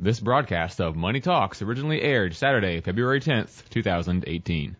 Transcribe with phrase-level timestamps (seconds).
[0.00, 4.76] This broadcast of Money Talks originally aired Saturday, February 10th, 2018.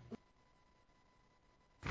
[1.83, 1.91] The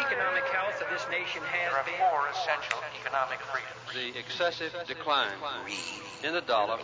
[0.00, 2.00] economic health of this nation has There are been.
[2.00, 3.68] four essential economic freedoms.
[3.92, 5.28] the excessive decline
[6.24, 6.78] in the dollar.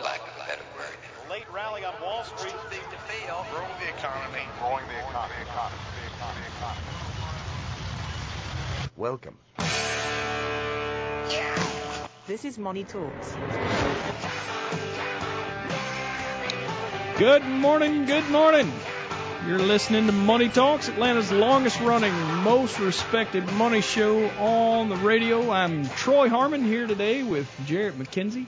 [1.27, 3.43] late rally on Wall Street seemed to fail.
[3.51, 4.45] Growing the economy.
[4.59, 5.33] Growing the economy.
[5.41, 5.81] The economy.
[5.97, 6.45] The economy.
[6.45, 6.85] The economy.
[8.97, 9.39] Welcome.
[12.27, 13.35] This is Money Talks.
[17.17, 18.71] Good morning, good morning.
[19.47, 25.51] You're listening to Money Talks, Atlanta's longest running, most respected money show on the radio.
[25.51, 28.47] I'm Troy Harmon here today with Jarrett McKenzie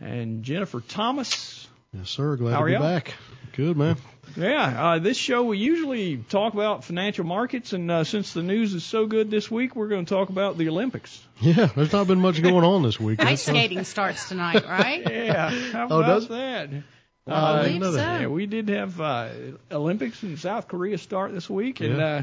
[0.00, 1.66] and Jennifer Thomas.
[1.94, 2.36] Yes, sir.
[2.36, 2.82] Glad How to are be y'all?
[2.82, 3.14] back.
[3.52, 3.96] Good, man.
[4.36, 8.74] Yeah, uh, this show we usually talk about financial markets, and uh, since the news
[8.74, 11.20] is so good this week, we're going to talk about the Olympics.
[11.40, 13.20] Yeah, there's not been much going on this week.
[13.20, 15.02] Ice That's, uh, skating starts tonight, right?
[15.10, 16.70] Yeah, how Oh, about does that?
[16.70, 18.16] Wow, I Uh, didn't know that.
[18.16, 18.20] so.
[18.22, 19.28] Yeah, we did have uh,
[19.70, 22.04] Olympics in South Korea start this week, and Yeah.
[22.06, 22.22] uh,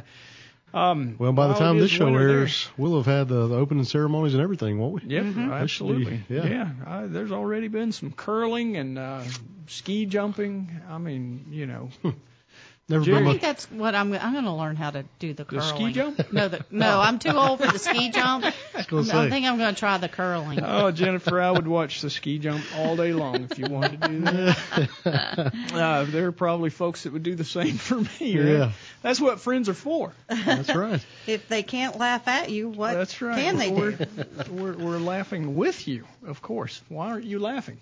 [0.73, 4.33] um, Well, by the time this show airs, we'll have had the, the opening ceremonies
[4.33, 5.09] and everything, won't we?
[5.09, 6.23] Yep, That should be- absolutely.
[6.30, 6.45] yeah.
[6.45, 9.23] yeah, uh, there's already been some curling and uh,
[9.67, 10.69] ski jumping.
[10.89, 11.89] I mean, you know,
[12.88, 14.14] Never Jerry- I think that's what I'm.
[14.14, 15.75] I'm going to learn how to do the The curling.
[15.75, 16.31] ski jump?
[16.31, 18.45] No, the, no, I'm too old for the ski jump.
[18.45, 20.59] I I think I'm going to try the curling.
[20.64, 24.08] oh Jennifer, I would watch the ski jump all day long if you wanted to
[24.08, 25.53] do that.
[25.73, 28.08] uh, there are probably folks that would do the same for me.
[28.38, 28.47] right?
[28.47, 28.72] Yeah.
[29.02, 30.14] that's what friends are for.
[30.27, 31.03] That's right.
[31.25, 33.36] If they can't laugh at you, what That's right.
[33.36, 34.05] can they we're, do?
[34.52, 36.83] We're, we're laughing with you, of course.
[36.89, 37.80] Why aren't you laughing?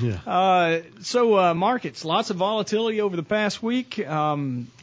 [0.00, 0.18] Yeah.
[0.26, 4.04] Uh, so uh, markets, lots of volatility over the past week.
[4.06, 4.39] Um,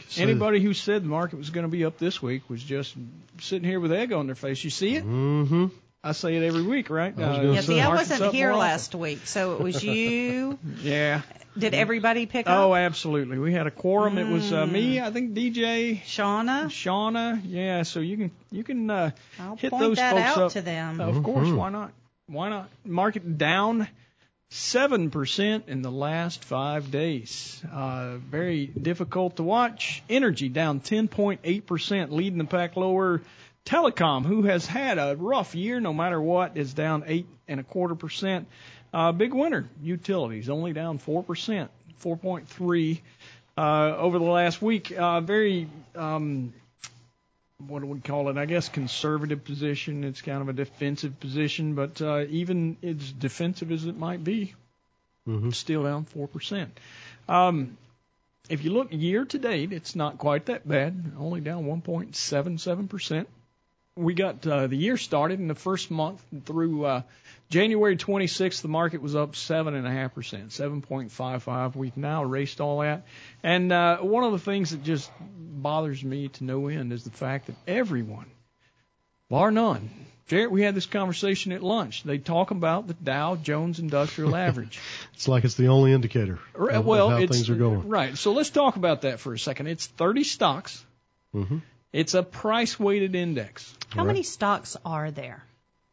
[0.08, 2.94] So- anybody who said the market was going to be up this week was just
[3.40, 4.62] sitting here with egg on their face.
[4.64, 5.04] You see it?
[5.04, 5.66] Mm-hmm.
[6.02, 7.12] I say it every week, right?
[7.18, 7.66] Uh, I was gonna Yeah, say.
[7.66, 10.58] see, I wasn't here last week, so it was you.
[10.82, 11.22] Yeah.
[11.58, 12.58] Did everybody pick Oh, up?
[12.70, 13.36] Oh, absolutely.
[13.38, 14.16] We had a quorum.
[14.16, 17.40] It was uh, me, I think DJ, Shauna, Shauna.
[17.44, 17.82] Yeah.
[17.82, 19.10] So you can you can uh,
[19.40, 20.52] I'll hit point those that folks out up.
[20.52, 21.00] to them.
[21.00, 21.56] Of course, Mhm.
[21.56, 21.90] why not?
[22.28, 22.70] Why not?
[22.84, 23.88] Market down
[24.50, 27.62] seven percent in the last five days.
[27.70, 30.02] Uh, very difficult to watch.
[30.08, 33.22] Energy down ten point eight percent, leading the pack lower.
[33.64, 37.62] Telecom, who has had a rough year no matter what, is down eight and a
[37.62, 38.48] quarter percent.
[38.94, 43.02] Uh, big winner, utilities only down four percent, four point three
[43.58, 44.90] uh, over the last week.
[44.96, 46.54] Uh, very um,
[47.66, 48.36] what do we call it?
[48.36, 50.04] I guess conservative position.
[50.04, 54.54] It's kind of a defensive position, but uh, even as defensive as it might be,
[55.26, 55.52] Mhm.
[55.52, 56.78] still down four percent.
[57.28, 57.76] Um,
[58.48, 61.12] if you look year to date, it's not quite that bad.
[61.18, 63.28] Only down 1.77 percent.
[63.98, 67.02] We got uh, the year started in the first month through uh,
[67.50, 68.62] January 26th.
[68.62, 71.74] The market was up seven and a half percent, 7.55.
[71.74, 73.04] We've now erased all that.
[73.42, 77.10] And uh, one of the things that just bothers me to no end is the
[77.10, 78.26] fact that everyone,
[79.28, 79.90] bar none,
[80.28, 82.02] Jarrett, we had this conversation at lunch.
[82.02, 84.78] They talk about the Dow Jones Industrial Average.
[85.14, 87.88] It's like it's the only indicator Right, of, of well, how it's things are going.
[87.88, 88.16] right.
[88.16, 89.68] So let's talk about that for a second.
[89.68, 90.84] It's 30 stocks.
[91.34, 91.58] Mm-hmm.
[91.92, 93.74] It's a price weighted index.
[93.90, 95.42] How many stocks are there?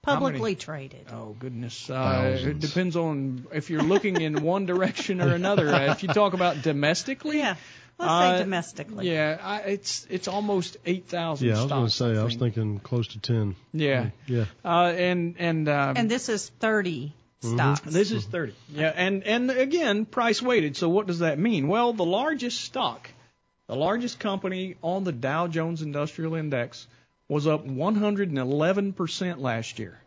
[0.01, 1.07] Publicly traded.
[1.11, 5.67] Oh goodness, uh, it depends on if you're looking in one direction or another.
[5.69, 7.55] Uh, if you talk about domestically, Yeah.
[7.97, 9.09] Let's Uh, say domestically.
[9.09, 11.47] yeah, I, it's it's almost eight thousand.
[11.47, 13.55] Yeah, I was going to say, I was thinking close to 10.
[13.73, 14.45] Yeah, Yeah.
[14.66, 17.55] uh, and and um, And this is 30 Mm-hmm.
[17.55, 17.81] stocks.
[17.81, 18.53] This is 30.
[18.73, 20.75] Yeah, and and again, price weighted.
[20.78, 21.67] So what does that mean?
[21.69, 23.09] Well, the largest stock,
[23.67, 26.88] the largest company on the Dow Jones Industrial Index
[27.28, 30.00] was up 111% last year.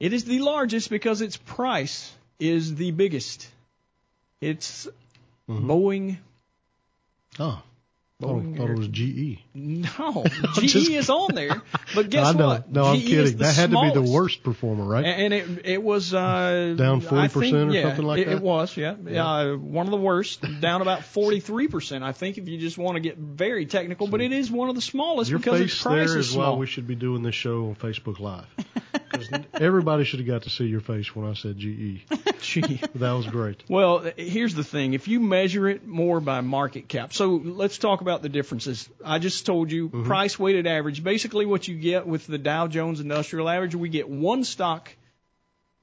[0.00, 3.48] It is the largest because its price is the biggest.
[4.40, 4.88] It's
[5.48, 5.70] Mm-hmm.
[5.70, 6.16] Boeing.
[7.38, 7.62] Oh,
[8.20, 9.38] Boeing thought it was GE.
[9.54, 10.24] No,
[10.54, 11.62] GE is on there,
[11.94, 12.48] but guess I know.
[12.48, 12.68] what?
[12.68, 13.36] No, I'm GE kidding.
[13.36, 15.04] That had to be the worst performer, right?
[15.04, 18.36] And it it was uh, Down I 40% or yeah, something like it, that?
[18.38, 22.02] It was, yeah, Uh, one of the worst, down about 43 percent.
[22.02, 24.74] I think if you just want to get very technical, but it is one of
[24.74, 26.54] the smallest Your because face its price there is is small.
[26.54, 28.46] why we should be doing this show on Facebook Live.
[29.54, 32.02] everybody should have got to see your face when I said GE.
[32.40, 32.80] Gee.
[32.94, 33.62] That was great.
[33.68, 34.94] Well, here's the thing.
[34.94, 38.88] If you measure it more by market cap, so let's talk about the differences.
[39.04, 41.02] I just told you price weighted average.
[41.02, 44.90] Basically, what you get with the Dow Jones Industrial Average, we get one stock.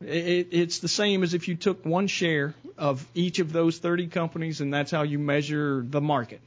[0.02, 4.08] It, it's the same as if you took one share of each of those 30
[4.08, 6.42] companies, and that's how you measure the market.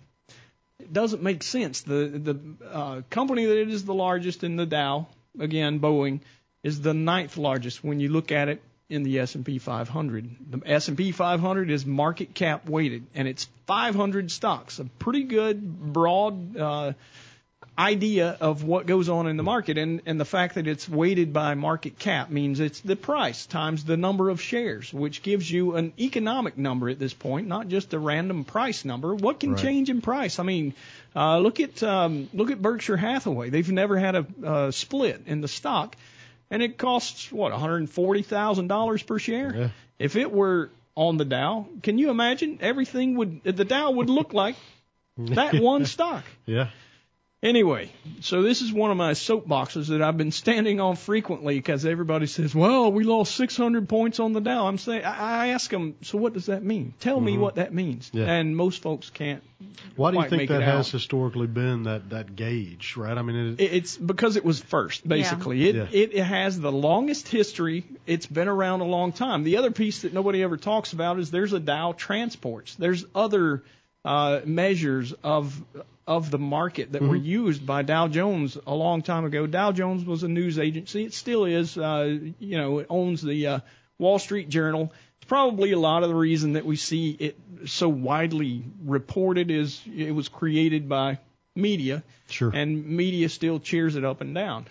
[0.81, 1.83] It doesn't make sense.
[1.83, 2.41] The the
[2.71, 5.07] uh, company that is the largest in the Dow,
[5.41, 6.21] again Boeing,
[6.63, 10.37] is the ninth largest when you look at it in the S&P 500.
[10.51, 14.79] The S&P 500 is market cap weighted, and it's 500 stocks.
[14.79, 16.93] A pretty good broad uh,
[17.79, 21.35] idea of what goes on in the market, and and the fact that it's weighted
[21.35, 25.77] by market cap means it's the price times the number of shares, which gives you
[25.77, 29.15] an economic number at this point, not just a random price number.
[29.15, 29.63] What can Right.
[29.63, 30.39] change in price?
[30.39, 30.73] I mean,
[31.15, 33.51] uh, look at um, look at Berkshire Hathaway.
[33.51, 35.95] They've never had a uh, split in the stock,
[36.51, 39.55] and it costs what 140 thousand dollars per share.
[39.55, 39.69] Yeah.
[39.99, 44.33] If it were on the Dow, can you imagine everything would the Dow would look
[44.33, 44.57] like
[45.19, 46.25] that one stock?
[46.47, 46.69] Yeah.
[47.41, 47.89] Anyway,
[48.21, 52.27] so this is one of my soapboxes that I've been standing on frequently because everybody
[52.27, 55.95] says, "Well, we lost 600 points on the Dow." I'm saying, I I ask them,
[56.03, 56.95] "So what does that mean?
[56.99, 58.19] Tell me what that means." Mm-hmm.
[58.19, 58.33] Yeah.
[58.33, 59.45] And most folks can't.
[59.95, 60.93] Why do you think that has out.
[60.93, 63.17] historically been that that gauge, right?
[63.17, 65.69] I mean, it, It- It's because it was first, basically.
[65.69, 65.87] It, Yeah.
[65.93, 67.85] it it has the longest history.
[68.05, 69.45] It's been around a long time.
[69.45, 72.75] The other piece that nobody ever talks about is there's a Dow Transports.
[72.75, 73.63] There's other
[74.09, 75.63] uh, measures of
[76.07, 79.47] of the market that were used by Dow Jones a long time ago.
[79.47, 81.05] Dow Jones was a news agency.
[81.05, 81.77] It still is.
[81.77, 83.61] Uh, you know, it owns the uh,
[83.99, 84.91] Wall Street Journal.
[85.19, 89.83] It's probably a lot of the reason that we see it so widely reported is
[89.95, 91.19] it was created by
[91.55, 92.51] media sure.
[92.55, 94.65] and media still cheers it up and down.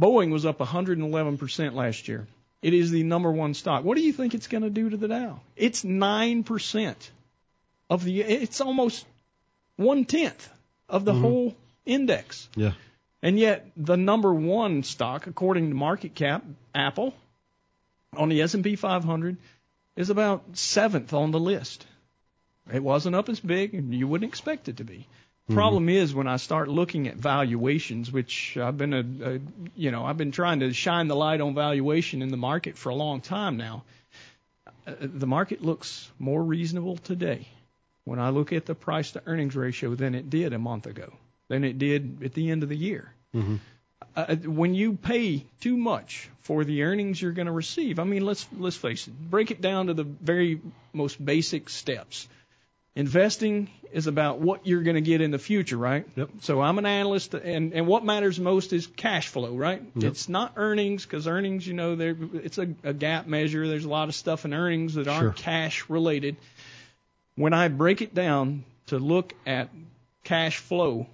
[0.00, 2.26] Boeing was up 111% last year.
[2.62, 3.84] It is the number one stock.
[3.84, 5.40] What do you think it's going to do to the Dow?
[5.56, 6.94] It's 9%
[7.90, 9.04] of the, it's almost
[9.76, 10.48] one tenth
[10.88, 12.48] of the whole index.
[12.54, 12.72] yeah.
[13.22, 16.42] And yet the number one stock, according to market cap,
[16.74, 17.12] Apple,
[18.16, 19.36] on the S&P 500,
[19.96, 21.86] is about seventh on the list.
[22.72, 25.06] It wasn't up as big, and you wouldn't expect it to be.
[25.50, 29.40] Problem is when I start looking at valuations, which I've been a, a
[29.74, 32.90] you know I've been trying to shine the light on valuation in the market for
[32.90, 33.82] a long time now.
[34.86, 37.48] Uh, the market looks more reasonable today
[38.04, 41.12] when I look at the price to earnings ratio than it did a month ago,
[41.48, 43.12] than it did at the end of the year.
[44.16, 48.24] Uh, when you pay too much for the earnings you're going to receive, I mean,
[48.24, 49.14] let's let's face it.
[49.30, 50.60] Break it down to the very
[50.92, 52.26] most basic steps.
[52.96, 56.06] Investing is about what you're going to get in the future, right?
[56.16, 56.30] Yep.
[56.40, 59.80] So I'm an analyst, and and what matters most is cash flow, right?
[59.94, 60.10] Yep.
[60.10, 63.68] It's not earnings because earnings, you know, they're it's a, a GAAP measure.
[63.68, 65.44] There's a lot of stuff in earnings that aren't Sure.
[65.44, 66.36] cash related.
[67.36, 69.70] When I break it down to look at
[70.24, 71.06] cash flow,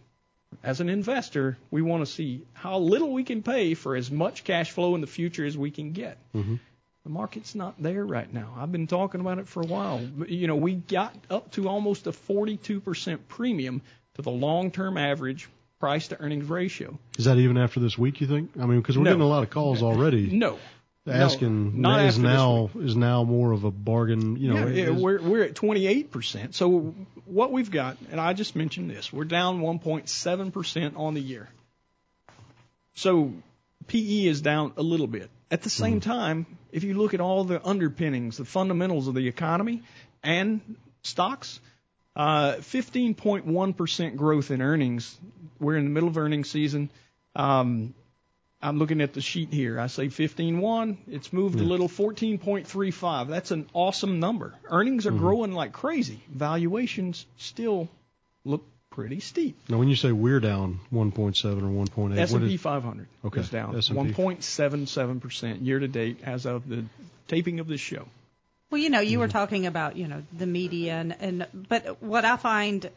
[0.63, 4.45] as an investor, we want to see how little we can pay for as much
[4.45, 6.19] cash flow in the future as we can get.
[6.35, 6.59] Mhm.
[7.05, 8.55] The market's not there right now.
[8.57, 10.01] I've been talking about it for a while.
[10.27, 13.83] You know, we got up to almost a 42% premium
[14.15, 15.49] to the long-term average
[15.79, 16.99] price to earnings ratio.
[17.19, 18.21] Is that even after this week?
[18.21, 18.51] You think?
[18.59, 19.11] I mean, because we're No.
[19.11, 20.59] getting a lot of calls already No.
[21.07, 24.37] Asking not is now is now more of a bargain.
[24.37, 26.55] You know, yeah, is- we're we're at 28%.
[26.55, 31.49] So what we've got, and I just mentioned this, we're down 1.7% on the year.
[32.95, 33.33] So
[33.87, 35.31] PE is down a little bit.
[35.51, 39.29] At the same time, if you look at all the underpinnings, the fundamentals of the
[39.29, 39.83] economy
[40.23, 40.61] and
[41.03, 41.61] stocks,
[42.17, 45.17] uh, 15.1% growth in earnings.
[45.61, 46.91] We're in the middle of earnings season.
[47.37, 47.95] Um,
[48.63, 49.79] I'm looking at the sheet here.
[49.79, 50.97] I say 15.1.
[51.09, 53.29] It's moved a little 14.35.
[53.29, 54.55] That's an awesome number.
[54.71, 56.21] Earnings are growing like crazy.
[56.29, 57.89] Valuations still
[58.45, 59.57] look pretty steep.
[59.69, 63.51] now when you say we're down 1.7 or 1.8, what S&P is 500 Okay, is
[63.51, 63.95] down S&P.
[63.95, 66.85] 1.77% year to date as of the
[67.29, 68.07] taping of this show.
[68.71, 69.21] Well, you know, you Mm-hmm.
[69.21, 72.89] were talking about, you know, the media and, and but what I find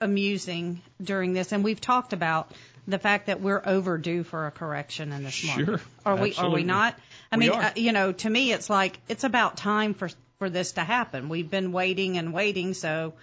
[0.00, 2.50] amusing during this, and we've talked about
[2.86, 5.86] the fact that we're overdue for a correction in this Sure, market.
[6.04, 6.34] Are we?
[6.34, 6.98] Are we not?
[7.30, 10.50] I We mean, uh, you know, to me, it's like it's about time for for
[10.50, 11.28] this to happen.
[11.28, 13.14] We've been waiting and waiting, so.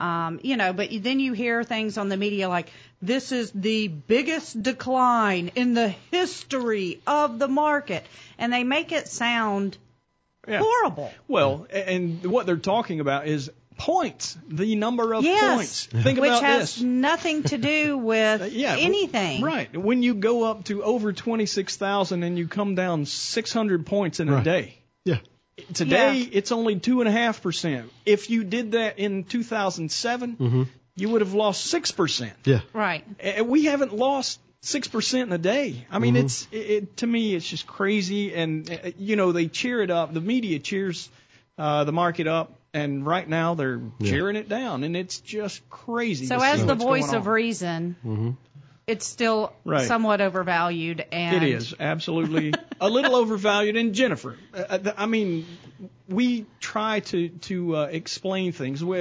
[0.00, 2.70] Um, you know, but then you hear things on the media like
[3.02, 8.06] this is the biggest decline in the history of the market,
[8.38, 9.76] and they make it sound
[10.46, 10.60] Yeah.
[10.60, 11.12] horrible.
[11.26, 16.04] Well, and what they're talking about is points, the number of yes, points.
[16.04, 16.82] Think which about has this.
[16.82, 19.40] nothing to do with Uh, yeah, anything.
[19.42, 19.74] Right.
[19.76, 24.42] When you go up to over 26,000 and you come down 600 points in a
[24.44, 24.74] day.
[25.04, 25.18] Yeah.
[25.74, 26.28] Today, Yeah.
[26.32, 27.84] it's only 2.5%.
[28.04, 30.62] If you did that in 2007, hmm
[31.00, 32.32] you would have lost 6%.
[32.44, 32.60] Yeah.
[32.72, 33.04] Right.
[33.24, 35.86] Uh, We haven't lost 6% in a day.
[35.92, 36.24] I mean, Mhm.
[36.24, 38.34] it's, it, it, to me, it's just crazy.
[38.34, 40.12] And, uh, you know, they cheer it up.
[40.12, 41.08] The media cheers
[41.56, 42.57] uh, the market up.
[42.74, 44.10] And right now they're Yeah.
[44.10, 44.84] cheering it down.
[44.84, 46.26] And it's just crazy.
[46.26, 47.32] So to see as the voice of on.
[47.32, 48.30] reason, hmm
[48.86, 49.86] it's still Right.
[49.86, 53.76] somewhat overvalued and It is absolutely a little overvalued.
[53.76, 55.58] And Jennifer, uh, I mean,
[56.08, 58.82] we try to to uh, explain things.
[58.82, 59.00] We,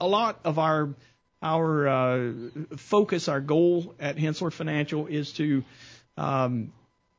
[0.00, 0.94] a lot of our
[1.42, 2.32] our uh,
[2.76, 5.62] focus, our goal at Henssler Financial is to
[6.16, 6.72] um,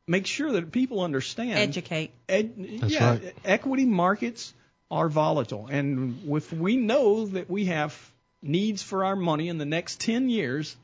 [0.08, 1.60] make sure that people understand.
[1.60, 2.12] educate.
[2.28, 3.36] Ed, That's yeah, right.
[3.46, 4.54] equity markets
[4.92, 7.96] are volatile, and if we know that we have
[8.42, 10.76] needs for our money in the next 10 years,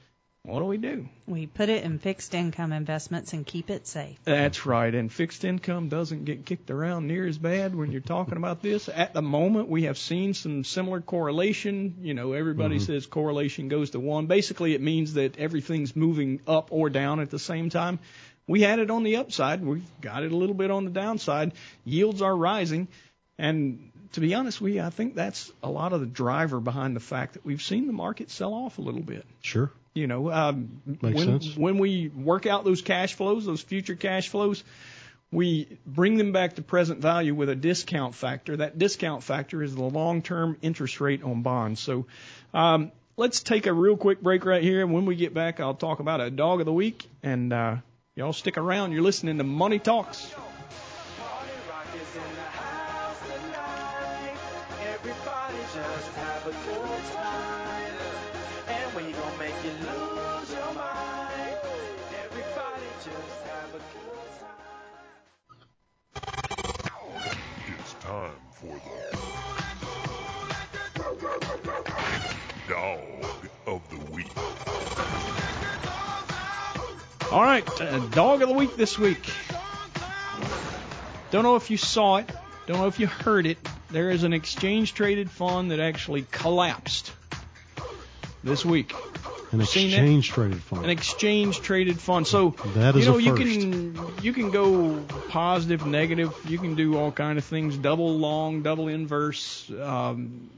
[0.44, 1.08] what do we do?
[1.28, 4.18] We put it in fixed income investments and keep it safe.
[4.24, 4.94] That's right.
[4.94, 8.90] And fixed income doesn't get kicked around near as bad when you're talking about this.
[8.90, 11.98] At the moment, we have seen some similar correlation.
[12.02, 12.86] You know, everybody mm-hmm.
[12.86, 14.26] says correlation goes to one.
[14.26, 18.00] Basically, it means that everything's moving up or down at the same time.
[18.48, 19.64] We had it on the upside.
[19.64, 21.54] We've got it a little bit on the downside.
[21.86, 22.88] Yields are rising.
[23.38, 26.96] And to be honest with you, I think that's a lot of the driver behind
[26.96, 29.26] the fact that we've seen the market sell off a little bit.
[29.42, 29.72] Sure.
[29.94, 31.58] You know, um, Makes when sense.
[31.58, 34.64] when we work out those cash flows, those future cash flows,
[35.32, 38.58] we bring them back to present value with a discount factor.
[38.58, 41.82] That discount factor is the long-term interest rate on bonds.
[41.82, 42.06] So,
[42.54, 45.74] um, let's take a real quick break right here, and when we get back, I'll
[45.74, 47.08] talk about a dog of the week.
[47.22, 47.78] And uh,
[48.16, 48.94] y'all stick around.
[48.94, 50.34] You're listening to Money Talks.
[56.44, 57.94] Have a good time.
[58.68, 61.58] And we gon' make you lose your mind.
[62.26, 64.58] Everybody just have a good time.
[67.78, 69.12] It's time for the
[72.70, 74.32] Dog of the Week.
[77.32, 79.30] All right, uh, dog of the week this week.
[81.30, 82.30] Don't know if you saw it.
[82.68, 83.58] Don't know if you heard it.
[83.92, 87.12] There is an exchange traded fund that actually collapsed
[88.44, 88.94] this week.
[89.52, 90.86] An exchange traded fund.
[90.86, 92.26] An exchange traded fund.
[92.26, 96.34] So That is you know you can you can go positive, negative.
[96.48, 97.76] You can do all kind of things.
[97.76, 99.70] Double long, double inverse.
[99.70, 100.50] Um,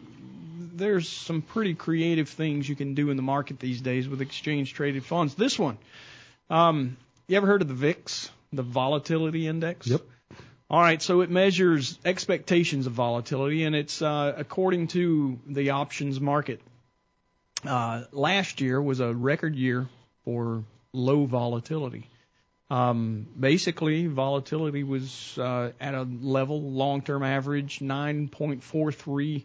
[0.75, 4.74] there's some pretty creative things you can do in the market these days with exchange
[4.74, 5.34] traded funds.
[5.34, 5.80] This one,
[6.52, 6.98] um,
[7.28, 9.88] you ever heard of the VIX, the volatility index?
[9.88, 10.02] Yep.
[10.74, 16.20] All right, so it measures expectations of volatility, and it's uh, according to the options
[16.20, 16.62] market.
[17.63, 19.88] Uh, last year was a record year
[20.25, 22.10] for low volatility.
[22.72, 29.44] Um, basically, volatility was uh, at a level, long-term average, 9.43.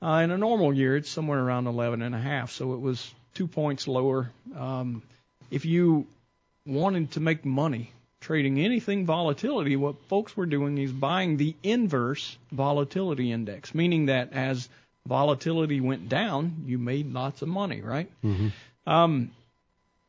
[0.00, 4.30] Uh, in a normal year, it's somewhere around 11.5, so it was two points lower.
[4.56, 5.02] Um,
[5.50, 6.06] if you
[6.64, 12.36] wanted to make money trading anything volatility, what folks were doing is buying the inverse
[12.50, 14.68] volatility index, meaning that as
[15.06, 18.10] volatility went down, you made lots of money, right?
[18.22, 18.48] hmm
[18.86, 19.30] Um,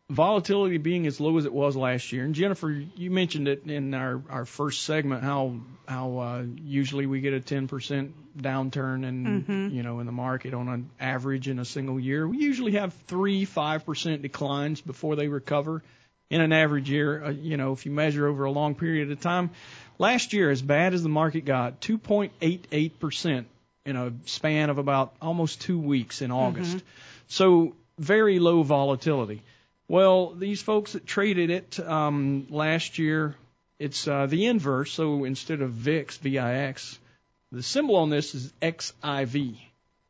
[0.10, 3.94] volatility being as low as it was last year, and Jennifer, you mentioned it in
[3.94, 5.56] our, our first segment how
[5.88, 9.74] how uh, usually we get a 10% downturn in Mhm.
[9.74, 12.28] you know in the market on an average in a single year.
[12.28, 15.84] We usually have three five percent declines before they recover
[16.34, 17.24] in an average year.
[17.26, 19.52] Uh, you know if you measure over a long period of time.
[20.00, 23.46] Last year, as bad as the market got, 2.88%
[23.86, 26.84] in a span of about almost two weeks in August.
[27.28, 29.44] So very low volatility.
[29.88, 33.36] Well, these folks that traded it um, last year,
[33.78, 34.92] it's uh, the inverse.
[34.92, 37.00] So instead of VIX, VIX,
[37.52, 39.58] the symbol on this is XIV.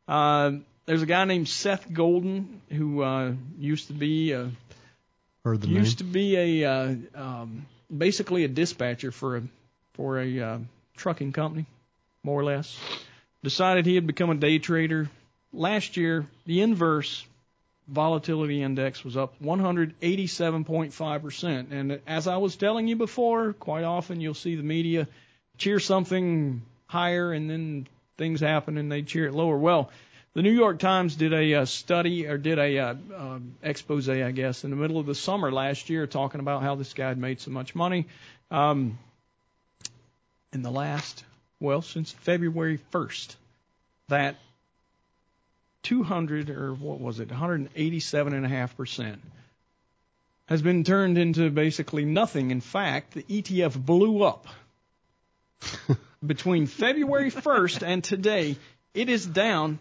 [0.08, 0.52] Uh,
[0.86, 4.50] there's a guy named Seth Golden who uh, used to be a
[5.44, 6.08] Heard the used name.
[6.08, 9.42] to be a uh, um, basically a dispatcher for a
[9.92, 10.58] for a uh,
[10.96, 11.66] trucking company,
[12.22, 12.80] more or less.
[13.42, 15.10] Decided he had become a day trader.
[15.52, 17.26] Last year, the inverse
[17.88, 21.70] volatility index was up 187.5%.
[21.70, 25.06] And as I was telling you before, quite often you'll see the media
[25.58, 27.86] cheer something higher and then
[28.16, 29.58] things happen and they cheer it lower.
[29.58, 29.90] Well,
[30.34, 34.32] the New York Times did a uh, study or did a uh, um, expose, I
[34.32, 37.18] guess, in the middle of the summer last year, talking about how this guy had
[37.18, 38.06] made so much money.
[38.50, 38.98] Um,
[40.52, 41.24] in the last,
[41.60, 43.36] well, since February 1st,
[44.08, 44.36] that
[45.84, 49.20] 200 or what was it, 187.5 percent,
[50.46, 52.50] has been turned into basically nothing.
[52.50, 54.48] In fact, the ETF blew up
[56.26, 58.56] between February 1st and today.
[58.94, 59.78] It is down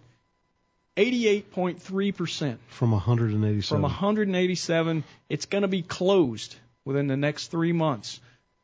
[0.97, 3.61] 88.3 percent From 187.
[3.75, 5.03] from 187.
[5.29, 8.19] It's going to be closed within the next three months.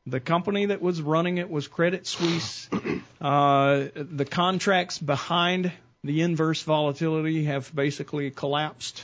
[0.06, 2.70] The company that was running it was Credit Suisse.
[3.22, 5.74] Uh, the contracts behind
[6.06, 9.04] the inverse volatility have basically collapsed.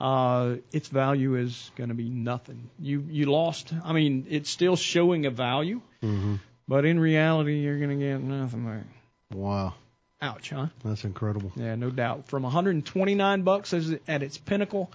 [0.00, 2.68] Uh, its value is going to be nothing.
[2.80, 3.72] You you lost.
[3.84, 6.36] I mean, it's still showing a value, hmm
[6.66, 8.84] but in reality, you're going to get nothing back.
[9.32, 9.74] Wow,
[10.22, 10.68] Ouch, huh?
[10.84, 11.50] that's incredible.
[11.56, 12.28] Yeah, no doubt.
[12.28, 14.90] From 129 bucks at its pinnacle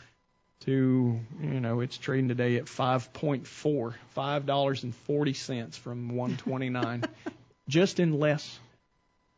[0.62, 7.04] to you know it's trading today at 5.4, five dollars and forty cents from 129,
[7.68, 8.58] just in less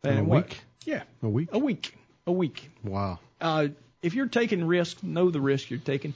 [0.03, 0.47] than In a what?
[0.47, 0.61] week?
[0.85, 1.49] Yeah, A week.
[1.51, 2.69] a week, a week.
[2.83, 3.19] Wow.
[3.41, 3.67] Uh,
[4.01, 6.13] if you're taking risk, know the risk you're taking.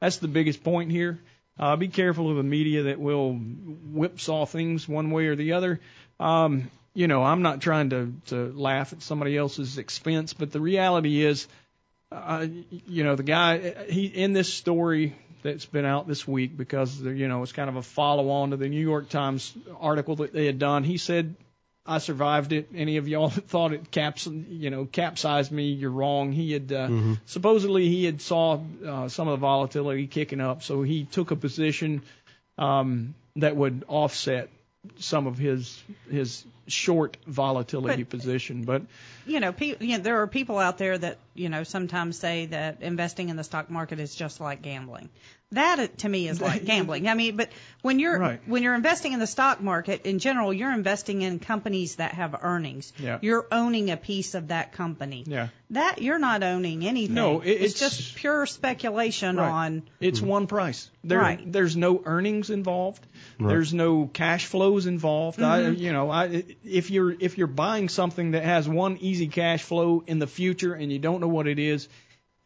[0.00, 1.18] That's the biggest point here.
[1.58, 5.80] Uh, be careful of the media that will whipsaw things one way or the other.
[6.18, 10.60] Um, you know, I'm not trying to, to laugh at somebody else's expense, but the
[10.60, 11.46] reality is,
[12.10, 12.46] uh,
[12.86, 17.26] you know, the guy he in this story that's been out this week because you
[17.28, 20.46] know it's kind of a follow on to the New York Times article that they
[20.46, 20.84] had done.
[20.84, 21.34] He said
[21.86, 22.68] I survived it.
[22.74, 26.32] Any of y'all that thought it caps, you know, capsized me, you're wrong.
[26.32, 27.20] He had uh, Mhm.
[27.26, 31.36] supposedly he had saw uh, some of the volatility kicking up, so he took a
[31.36, 32.02] position
[32.58, 34.50] um, that would offset
[34.98, 38.64] some of his his short volatility But- position.
[38.64, 38.82] But
[39.26, 42.46] you know, pe- you know, there are people out there that you know sometimes say
[42.46, 45.08] that investing in the stock market is just like gambling.
[45.52, 47.08] That uh, to me is like gambling.
[47.08, 47.50] I mean, but
[47.82, 48.40] when you're Right.
[48.46, 52.36] when you're investing in the stock market in general, you're investing in companies that have
[52.40, 52.92] earnings.
[52.98, 53.18] Yeah.
[53.20, 55.24] You're owning a piece of that company.
[55.26, 57.14] yeah, That you're not owning anything.
[57.16, 59.50] No, it- it's, it's- just pure speculation Right.
[59.50, 59.82] on.
[60.00, 60.88] it's one price.
[61.02, 61.40] There, Right.
[61.52, 63.04] There's no earnings involved.
[63.40, 63.48] Right.
[63.48, 65.42] There's no cash flows involved.
[65.42, 65.78] I, Mhm.
[65.78, 70.02] you know, I, if you're if you're buying something that has one easy cash flow
[70.06, 71.88] in the future and you don't know what it is,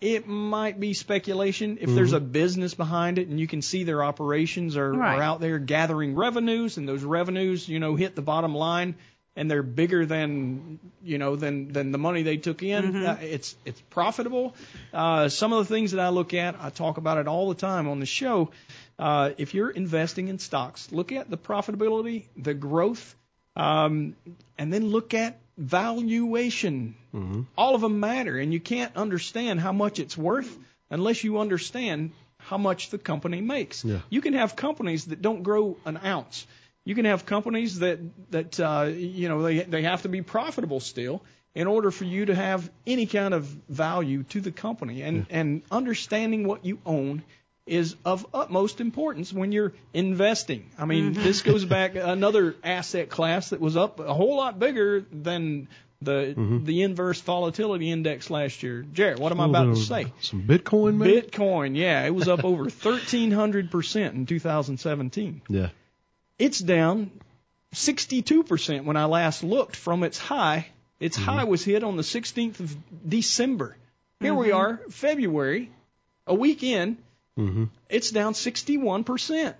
[0.00, 1.78] it might be speculation.
[1.80, 5.18] If there's a business behind it and you can see their operations are, Right.
[5.18, 8.94] are out there gathering revenues and those revenues, you know, hit the bottom line
[9.36, 13.04] and they're bigger than you know than than the money they took in.
[13.04, 14.54] Uh, it's it's profitable.
[14.92, 17.56] Uh, some of the things that I look at, I talk about it all the
[17.56, 18.50] time on the show.
[18.96, 23.16] Uh, if you're investing in stocks, look at the profitability, the growth,
[23.56, 24.16] um,
[24.58, 26.94] and then look at valuation.
[27.12, 30.56] hmm All of them matter, and you can't understand how much it's worth
[30.90, 33.84] unless you understand how much the company makes.
[33.84, 34.00] Yeah.
[34.10, 36.46] You can have companies that don't grow an ounce.
[36.84, 37.98] You can have companies that
[38.30, 41.22] that uh, you know they they have to be profitable still
[41.54, 45.02] in order for you to have any kind of value to the company.
[45.02, 47.22] And and understanding what you own
[47.66, 50.70] is of utmost importance when you're investing.
[50.78, 51.22] I mean, mm-hmm.
[51.22, 55.68] this goes back another asset class that was up a whole lot bigger than
[56.02, 56.64] the mm-hmm.
[56.64, 58.84] the inverse volatility index last year.
[58.92, 60.12] Jarrett, what am I oh, about to say?
[60.20, 61.22] Some Bitcoin, maybe?
[61.22, 65.42] Bitcoin, yeah, it was up over 1300% in 2017.
[65.48, 65.68] Yeah.
[66.38, 67.10] It's down
[67.74, 70.66] 62% when I last looked from its high.
[71.00, 71.30] Its mm-hmm.
[71.30, 72.76] high was hit on the 16th of
[73.08, 73.76] December.
[74.20, 75.70] Here we are, February,
[76.26, 76.96] a week in,
[77.36, 79.54] hmm it's down 61%.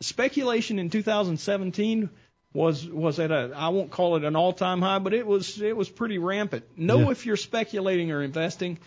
[0.00, 2.08] Speculation in 2017
[2.52, 5.76] was was at a I won't call it an all-time high, but it was it
[5.76, 6.64] was pretty rampant.
[6.76, 7.10] Know Yeah.
[7.10, 8.78] if you're speculating or investing.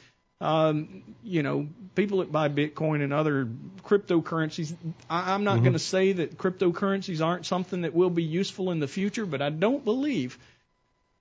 [0.41, 3.47] Um, you know, people that buy Bitcoin and other
[3.83, 4.75] cryptocurrencies.
[5.09, 8.79] I, I'm not going to say that cryptocurrencies aren't something that will be useful in
[8.79, 10.37] the future, but I don't believe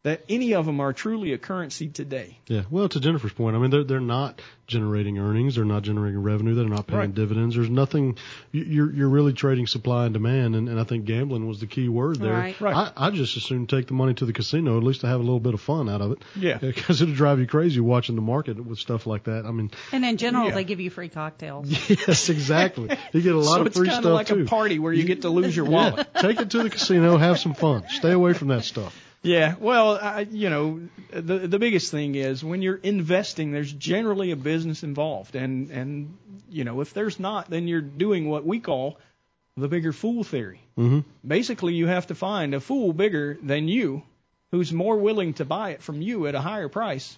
[0.05, 2.37] that any of them are truly a currency today.
[2.49, 2.63] Yeah.
[2.71, 5.55] Well, to Jennifer's point, I mean, they're they're not generating earnings.
[5.55, 6.55] They're not generating revenue.
[6.55, 7.15] They're not paying Right.
[7.15, 7.55] dividends.
[7.55, 8.17] There's nothing.
[8.51, 11.67] you- You're you're really trading supply and demand, and, and I think gambling was the
[11.69, 12.33] key word there.
[12.33, 12.61] Right.
[12.61, 12.75] Right.
[12.97, 15.23] I I just assume take the money to the casino at least to have a
[15.23, 16.19] little bit of fun out of it.
[16.35, 16.59] Yeah.
[16.61, 19.47] Because it'll drive you crazy watching the market with stuff like that.
[19.47, 20.55] I mean, And in general, Yeah.
[20.55, 21.69] they give you free cocktails.
[21.89, 22.89] yes, exactly.
[23.13, 24.43] You get a lot so of it's free kind of like too.
[24.43, 26.09] a party where you get to lose your wallet.
[26.17, 27.85] Yeah, take it to the casino, have some fun.
[27.89, 28.99] Stay away from that stuff.
[29.23, 30.81] Yeah, well, I, you know,
[31.13, 36.17] the the biggest thing is when you're investing, there's generally a business involved, and and
[36.51, 38.99] you know, if there's not, then you're doing what we call
[39.57, 40.61] the bigger fool theory.
[40.77, 44.03] hmm Basically, you have to find a fool bigger than you,
[44.51, 47.17] who's more willing to buy it from you at a higher price.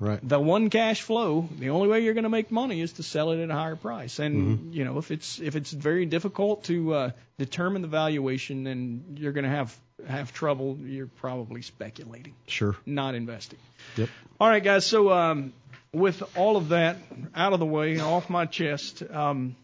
[0.00, 0.18] Right.
[0.26, 3.32] The one cash flow, the only way you're going to make money is to sell
[3.32, 4.18] it at a higher price.
[4.18, 9.04] And you know, if it's if it's very difficult to uh, determine the valuation, then
[9.16, 9.76] you're going to have
[10.08, 10.78] have trouble.
[10.82, 12.74] You're probably speculating Sure.
[12.86, 13.58] not investing.
[13.96, 14.08] Yep.
[14.40, 14.86] All right, guys.
[14.86, 15.52] So um,
[15.92, 16.96] with all of that
[17.34, 19.54] out of the way, off my chest, um,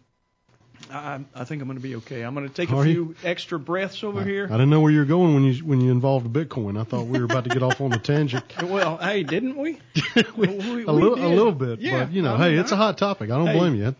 [0.91, 2.21] I, I think I'm going to be okay.
[2.21, 3.15] I'm going to take a few you?
[3.23, 4.45] extra breaths over I, here.
[4.45, 6.79] I didn't know where you were going when you when you involved Bitcoin.
[6.79, 8.43] I thought we were about to get off on a tangent.
[8.67, 9.79] Well, hey, didn't we?
[10.37, 11.25] We- We- a little did.
[11.25, 13.29] a little bit, Yeah, but you know, I hey, it's a hot topic.
[13.31, 13.95] I don't Hey, blame you.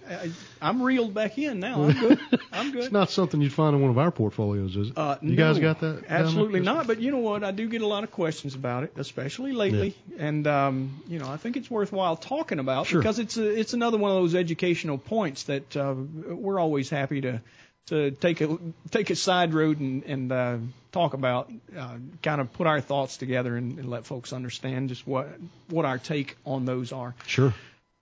[0.61, 1.83] I'm reeled back in now.
[1.83, 2.19] I'm good.
[2.51, 2.83] I'm good.
[2.83, 4.97] It's not something you'd find in one of our portfolios, is it?
[4.97, 6.03] Uh, you no, guys got that?
[6.07, 6.87] Absolutely not.
[6.87, 7.43] But you know what?
[7.43, 9.95] I do get a lot of questions about it, especially lately.
[10.17, 12.99] And um, you know, I think it's worthwhile talking about Sure.
[13.01, 17.21] because it's a, it's another one of those educational points that uh, we're always happy
[17.21, 17.41] to
[17.87, 18.57] to take a
[18.91, 20.57] take a side road and and uh,
[20.91, 25.05] talk about, uh, kind of put our thoughts together and, and let folks understand just
[25.07, 25.29] what
[25.69, 27.15] what our take on those are.
[27.25, 27.53] Sure.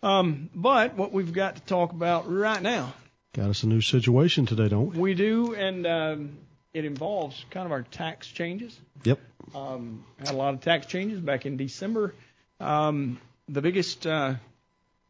[0.04, 2.94] Um, but what we've got to talk about right now
[3.34, 5.00] Got us a new situation today, don't we?
[5.00, 6.38] we do, and um,
[6.74, 8.80] it involves kind of our tax changes.
[9.04, 9.20] Yep.
[9.54, 12.16] Um, had a lot of tax changes back in December.
[12.62, 14.36] Um, the biggest uh,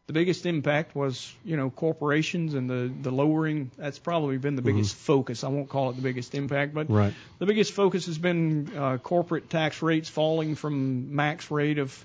[0.07, 3.69] the biggest impact was you know corporations and the the lowering.
[3.77, 5.43] That's probably been the biggest focus.
[5.43, 7.13] I won't call it the biggest impact, but Right.
[7.37, 12.03] the biggest focus has been uh, corporate tax rates falling from max rate of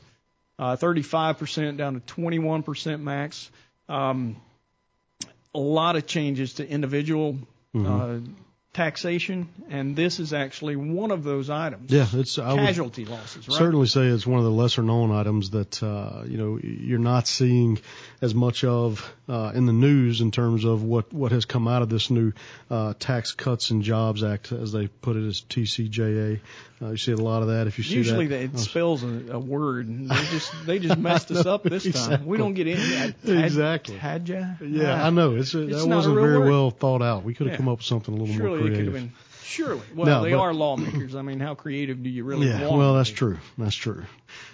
[0.60, 3.50] uh, 35% down to 21% max.
[3.88, 4.36] Um,
[5.54, 7.38] a lot of changes to individual
[7.74, 8.18] uh,
[8.72, 11.90] taxation, and this is actually one of those items.
[11.90, 13.58] Yeah, it's casualty losses, right?
[13.58, 17.26] certainly say it's one of the lesser known items that uh, you know you're not
[17.26, 17.80] seeing
[18.20, 21.82] as much of uh, in the news in terms of what what has come out
[21.82, 22.32] of this new
[22.70, 26.40] uh, Tax Cuts and Jobs Act, as they put it as TCJA.
[26.82, 27.66] Uh, you see a lot of that.
[27.66, 30.78] If you see Usually that, they, it spells a, a word, and they just they
[30.78, 31.90] just messed us up this time.
[31.90, 32.26] Exactly.
[32.26, 33.44] We don't get into that.
[33.44, 33.96] Exactly.
[33.98, 34.56] Had, Hadja?
[34.62, 35.06] Yeah, Ah.
[35.06, 35.36] I know.
[35.36, 36.48] It's, a, It's that wasn't very word.
[36.50, 37.22] well thought out.
[37.22, 37.56] We could have Yeah.
[37.58, 38.94] come up with something a little Surely more it could creative.
[38.94, 39.12] have been.
[39.44, 39.82] Surely.
[39.94, 41.14] Well, No, they but- are lawmakers.
[41.14, 42.78] I mean, how creative do you really want yeah, want?
[42.78, 43.36] well, that's true.
[43.58, 44.04] That's true.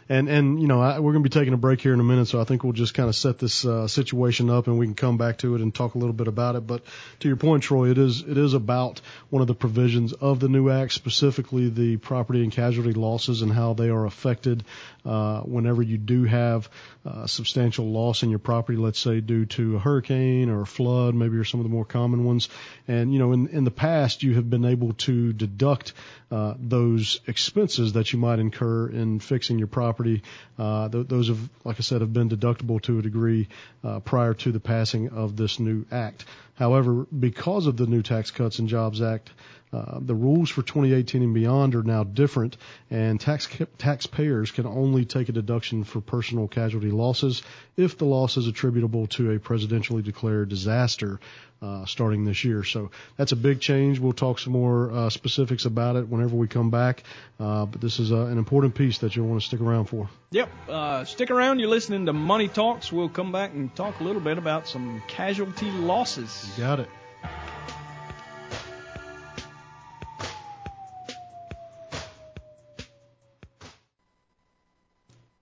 [0.09, 2.05] And and you know I, we're going to be taking a break here in a
[2.05, 4.87] minute, so I think we'll just kind of set this uh, situation up, and we
[4.87, 6.67] can come back to it and talk a little bit about it.
[6.67, 6.85] But
[7.21, 10.49] to your point, Troy, it is it is about one of the provisions of the
[10.49, 14.65] new act, specifically the property and casualty losses and how they are affected
[15.05, 16.69] uh, whenever you do have
[17.05, 21.15] uh, substantial loss in your property, let's say due to a hurricane or a flood,
[21.15, 22.49] maybe are some of the more common ones.
[22.87, 25.95] And you know, in in the past, you have been able to deduct
[26.31, 30.23] uh, those expenses that you might incur in fixing your property.
[30.59, 33.49] Uh, th- those have, like I said, have been deductible to a degree
[33.85, 36.25] uh, prior to the passing of this new act.
[36.55, 39.31] However, because of the new Tax Cuts and Jobs Act,
[39.73, 42.57] uh, the rules for 2018 and beyond are now different,
[42.91, 43.49] and tax
[43.79, 47.43] taxpayers can only take a deduction for personal casualty losses
[47.77, 51.19] if the loss is attributable to a presidentially declared disaster
[51.63, 52.65] uh, starting this year.
[52.65, 53.99] So that's a big change.
[53.99, 57.03] We'll talk some more uh, specifics about it whenever we come back,
[57.41, 60.09] uh, but this is uh, an important piece that you'll want to stick around for.
[60.31, 60.49] Yep.
[60.69, 61.59] Uh, stick around.
[61.59, 62.93] You're listening to Money Talks.
[62.93, 66.51] We'll come back and talk a little bit about some casualty losses.
[66.57, 66.89] Got it.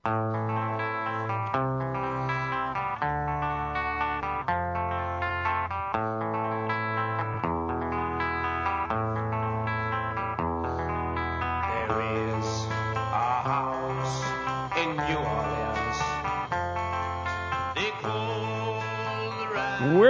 [0.07, 0.13] We're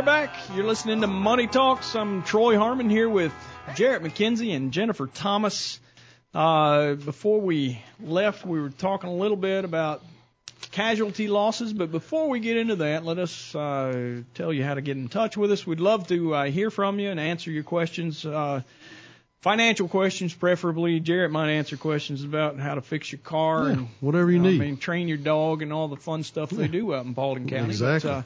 [0.02, 0.34] back.
[0.54, 1.94] You're listening to Money Talks.
[1.94, 3.32] I'm Troy Harmon here with
[3.76, 5.78] Jarrett McKenzie and Jennifer Thomas.
[6.34, 10.02] Uh, before we left, we were talking a little bit about
[10.70, 14.80] casualty losses, but before we get into that, let us uh, tell you how to
[14.80, 15.66] get in touch with us.
[15.66, 18.24] We'd love to uh, hear from you and answer your questions.
[18.24, 18.62] Uh,
[19.40, 21.00] financial questions, preferably.
[21.00, 24.60] Jarrett might answer questions about how to fix your car Yeah, and whatever you need.
[24.60, 27.46] I mean, train your dog and all the fun stuff they do out in Baldwin
[27.48, 27.68] County.
[27.68, 28.10] Exactly.
[28.10, 28.22] But, uh,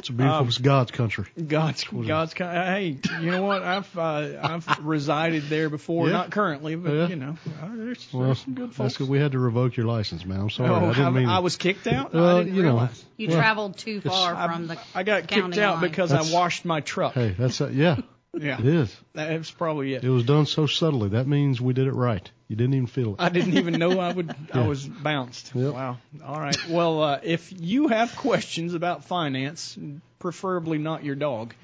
[0.00, 1.26] It's a beautiful, Um, it's God's country.
[1.46, 2.56] God's God's kind.
[2.56, 3.62] Hey, you know what?
[3.62, 6.14] I've uh, I've resided there before, Yeah.
[6.14, 7.08] not currently, but Yeah.
[7.08, 8.94] you know, uh, there's, Well, there's some good that's folks.
[8.94, 10.40] because we had to revoke your license, man.
[10.40, 10.70] I'm sorry.
[10.70, 11.28] oh, I didn't mean.
[11.28, 12.14] I, was kicked out.
[12.14, 12.88] Well, I didn't you know.
[13.18, 15.80] You Well, traveled too far from the I got kicked out line.
[15.82, 17.12] because I washed my truck.
[17.12, 17.96] Hey, that's uh, yeah,
[18.38, 18.96] yeah, it is.
[19.12, 20.04] that's probably it.
[20.04, 21.10] It was done so subtly.
[21.10, 22.28] That means we did it right.
[22.48, 23.16] You didn't even feel it.
[23.18, 24.34] I didn't even know I would.
[24.52, 25.52] I was bounced.
[25.54, 25.74] Yep.
[25.74, 25.98] Wow.
[26.24, 26.56] All right.
[26.68, 29.76] Well, uh, if you have questions about finance,
[30.18, 31.54] preferably not your dog,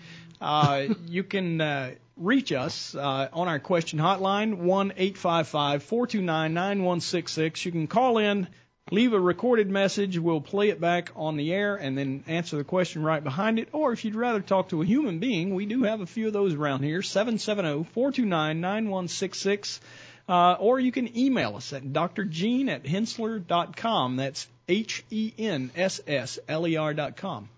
[0.41, 5.83] uh, you can uh, reach us uh, on our question hotline one eight five five
[5.83, 7.65] four two nine nine one six six.
[7.65, 8.49] You can call in.
[8.93, 10.17] Leave a recorded message.
[10.17, 13.69] We'll play it back on the air and then answer the question right behind it.
[13.73, 16.33] Or if you'd rather talk to a human being, we do have a few of
[16.33, 17.03] those around here.
[17.03, 19.81] 770 429 9166.
[20.29, 24.17] Uh, or you can email us at drgene at henssler.com.
[24.17, 27.49] That's H E N S S L E R dot com.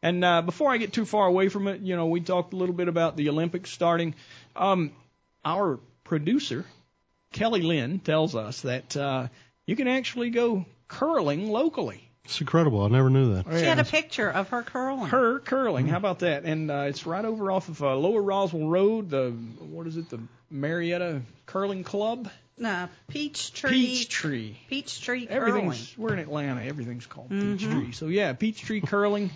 [0.00, 2.56] And uh, before I get too far away from it, you know, we talked a
[2.56, 4.14] little bit about the Olympics starting.
[4.54, 4.92] Um,
[5.44, 6.64] our producer,
[7.32, 9.26] Kelly Lynn, tells us that uh,
[9.68, 12.02] you can actually go curling locally.
[12.24, 12.82] It's incredible.
[12.82, 13.44] I never knew that.
[13.58, 15.06] She had a picture of her curling.
[15.08, 15.86] Her curling.
[15.88, 16.44] How about that?
[16.44, 19.10] And uh, it's right over off of uh, Lower Roswell Road.
[19.10, 20.08] The what is it?
[20.10, 22.28] The Marietta Curling Club.
[22.58, 23.70] No, Peachtree.
[23.70, 24.54] Peachtree.
[24.68, 25.48] Peachtree curling.
[25.48, 26.62] Everything's we're in Atlanta.
[26.64, 27.58] Everything's called Mhm.
[27.58, 27.92] Peachtree.
[27.92, 29.30] So yeah, Peachtree curling.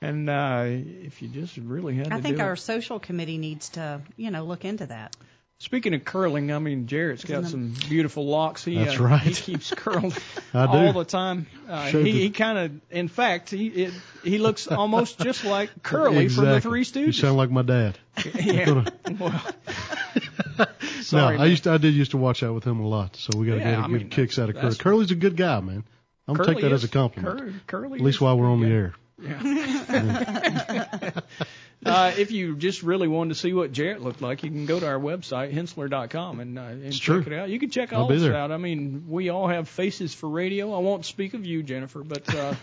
[0.00, 2.58] And uh, if you just really had I to think do our it.
[2.58, 5.16] social committee needs to, you know, look into that.
[5.60, 8.64] Speaking of curling, I mean Jarrett's got Isn't some beautiful locks.
[8.64, 9.22] He That's uh, right.
[9.22, 10.14] he keeps curled
[10.54, 11.46] all the time.
[11.68, 15.70] Uh, he the- he kind of, in fact, he it, he looks almost just like
[15.82, 16.82] Curly from the Exactly.
[16.84, 17.20] Three You Stooges.
[17.20, 17.98] sound like my dad.
[18.34, 18.84] yeah.
[19.18, 19.42] well,
[21.00, 23.16] sorry, no, I used to, I did used to watch out with him a lot,
[23.16, 24.74] so we got to Yeah, get I a good mean, kicks out of Curly.
[24.76, 25.84] Curly's a good guy, man.
[26.28, 27.38] I'm gonna take Curly that is- as a compliment.
[27.38, 28.94] Cur- Curly At least while we're a on the good air.
[31.94, 34.80] Uh, if you just really wanted to see what Jarrett looked like, you can go
[34.80, 37.24] to our website, henssler.com, and, uh, and check true.
[37.24, 37.48] it out.
[37.48, 38.50] You can check all this out.
[38.50, 40.74] I mean, we all have faces for radio.
[40.74, 42.54] I won't speak of you, Jennifer, but uh,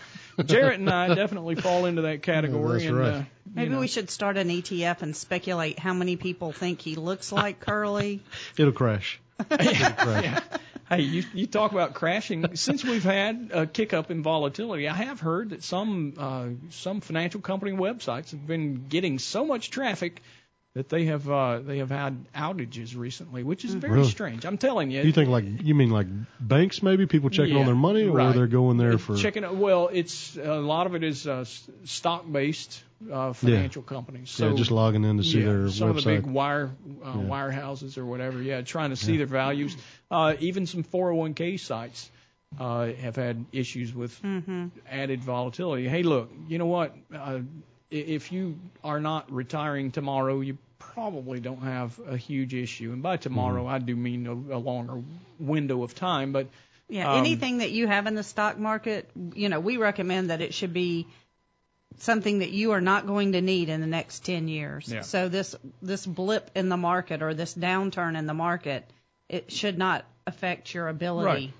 [0.44, 2.72] Jarrett and I definitely fall into that category.
[2.72, 3.14] that's and, right.
[3.14, 3.22] Uh,
[3.54, 7.32] Maybe know, we should start an ETF and speculate how many people think he looks
[7.32, 8.20] like Curly.
[8.58, 9.18] It'll crash.
[9.50, 10.42] It'll crash.
[10.92, 12.54] Hey, you, you talk about crashing.
[12.54, 17.00] Since we've had a kick up in volatility, I have heard that some uh, some
[17.00, 20.20] financial company websites have been getting so much traffic
[20.74, 24.08] that they have uh, they have had outages recently, which is very Really?
[24.10, 24.44] strange.
[24.46, 25.02] I'm telling you.
[25.02, 26.06] You think like you mean like
[26.40, 28.34] banks maybe people checking on their money, or right.
[28.34, 29.54] they're going there for checking it.
[29.54, 31.44] Well, it's a lot of it is uh,
[31.84, 32.82] stock based
[33.12, 34.30] uh, financial companies.
[34.30, 36.70] So yeah, just logging in to see yeah, their some of the big wire
[37.04, 37.16] uh, Yeah.
[37.16, 38.40] wire houses or whatever.
[38.40, 39.76] Yeah, trying to see their values.
[40.10, 42.10] Uh, even some 401k sites
[42.58, 44.68] uh, have had issues with Mm-hmm.
[44.90, 45.86] added volatility.
[45.88, 46.94] Hey, look, you know what?
[47.14, 47.42] Uh, i-
[47.92, 52.92] if you are not retiring tomorrow, you probably don't have a huge issue.
[52.92, 53.74] And by tomorrow, Mm-hmm.
[53.74, 55.02] I do mean a, a longer
[55.38, 56.32] window of time.
[56.32, 56.48] But
[56.88, 60.40] Yeah, Um, anything that you have in the stock market, you know, we recommend that
[60.40, 61.06] it should be
[61.98, 64.88] something that you are not going to need in the next 10 years.
[64.88, 65.02] Yeah.
[65.02, 68.90] So this this blip in the market or this downturn in the market,
[69.28, 71.52] it should not affect your ability Right.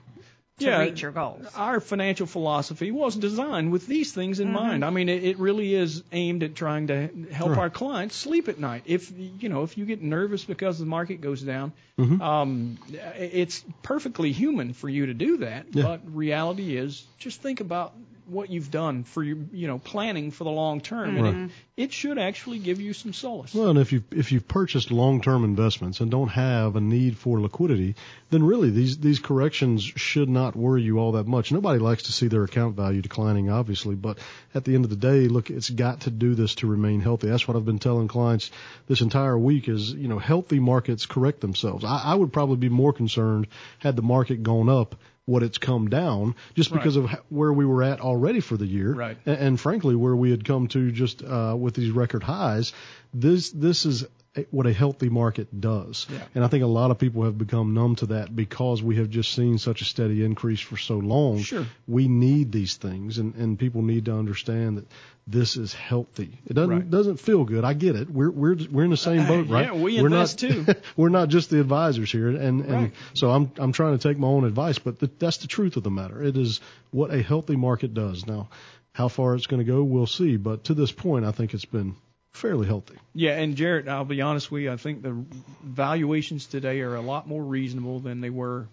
[0.62, 1.46] To Yeah, reach your goals.
[1.54, 4.52] our financial philosophy was designed with these things in Mhm.
[4.52, 4.84] mind.
[4.84, 7.58] I mean, it, it really is aimed at trying to help Right.
[7.58, 8.82] our clients sleep at night.
[8.86, 12.20] If you know, if you get nervous because the market goes down, Mhm.
[12.20, 12.78] um,
[13.18, 15.66] it's perfectly human for you to do that.
[15.72, 15.82] Yeah.
[15.82, 17.94] But reality is, just think about
[18.26, 21.24] what you've done for your, you know, planning for the long term, mm-hmm.
[21.24, 23.54] and it, it should actually give you some solace.
[23.54, 27.40] Well, and if you if you've purchased long-term investments and don't have a need for
[27.40, 27.96] liquidity,
[28.30, 31.52] then really these these corrections should not worry you all that much.
[31.52, 34.18] Nobody likes to see their account value declining, obviously, but
[34.54, 37.28] at the end of the day, look, it's got to do this to remain healthy.
[37.28, 38.50] That's what I've been telling clients
[38.86, 41.84] this entire week is, you know, healthy markets correct themselves.
[41.84, 45.88] I, I would probably be more concerned had the market gone up what it's come
[45.88, 46.78] down just Right.
[46.80, 49.16] because of where we were at already for the year Right.
[49.24, 52.72] and, and frankly where we had come to just uh, with these record highs
[53.14, 54.04] this this is
[54.50, 56.18] what a healthy market does Yeah.
[56.34, 59.10] and i think a lot of people have become numb to that because we have
[59.10, 61.66] just seen such a steady increase for so long Sure.
[61.86, 64.86] we need these things and and people need to understand that
[65.26, 66.90] this is healthy it doesn't Right.
[66.90, 69.66] doesn't feel good i get it we're we're we're in the same uh, boat right
[69.66, 70.66] Yeah, we we're invest not, too.
[70.96, 72.92] we're not just the advisors here and and Right.
[73.12, 75.82] so i'm i'm trying to take my own advice but th- that's the truth of
[75.82, 78.48] the matter it is what a healthy market does now
[78.92, 81.66] how far it's going to go we'll see but to this point i think it's
[81.66, 81.94] been
[82.32, 85.24] fairly healthy Yeah, and Jarrett, I'll be honest with you, I think the
[85.62, 88.66] valuations today are a lot more reasonable than they were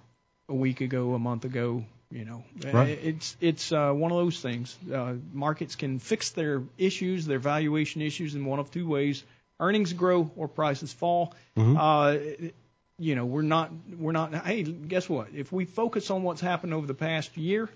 [0.47, 1.83] a week ago, a month ago.
[2.11, 2.97] You know, Right.
[3.03, 4.75] it's it's uh, one of those things.
[4.91, 9.23] Uh, markets can fix their issues, their valuation issues, in one of two ways:
[9.59, 11.35] earnings grow or prices fall.
[11.55, 11.77] Mhm.
[11.77, 12.49] Uh,
[12.97, 14.33] you know, we're not we're not.
[14.33, 15.27] Hey, guess what?
[15.35, 17.69] If we focus on what's happened over the past year,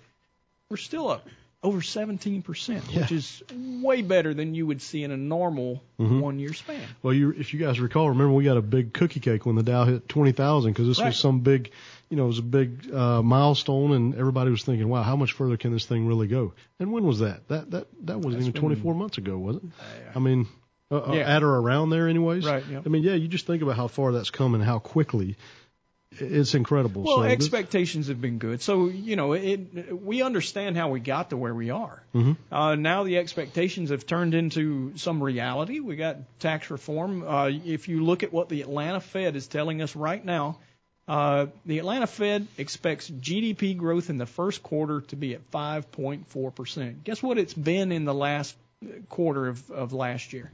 [0.69, 1.27] we're still up
[1.63, 3.01] over 17%, Yeah.
[3.01, 3.41] which is
[3.81, 6.19] way better than you would see in a normal Mhm.
[6.19, 6.81] one year span.
[7.01, 9.63] well you if you guys recall remember we got a big cookie cake when the
[9.63, 11.07] dow hit 20000 because this Right.
[11.07, 11.71] was some big
[12.09, 15.31] you know it was a big uh, milestone and everybody was thinking wow how much
[15.31, 18.43] further can this thing really go and when was that that that that wasn't That's
[18.47, 19.63] even been- 24 months ago was it
[20.15, 20.47] i mean
[20.91, 21.35] uh, uh, Yeah.
[21.35, 22.81] at or around there anyways Right, yeah.
[22.85, 25.37] i mean yeah you just think about how far that's come and how quickly
[26.19, 28.61] it's incredible Well, so expectations have been good.
[28.61, 32.03] So, you know, it, we understand how we got to where we are.
[32.13, 32.37] Mhm.
[32.51, 35.79] Uh, now the expectations have turned into some reality.
[35.79, 37.23] We got tax reform.
[37.27, 40.57] Uh, if you look at what the Atlanta Fed is telling us right now,
[41.05, 47.03] Uh, the Atlanta Fed expects GDP growth in the first quarter to be at 5.4%.
[47.03, 48.55] Guess what it's been in the last
[49.09, 50.49] quarter of, of last year?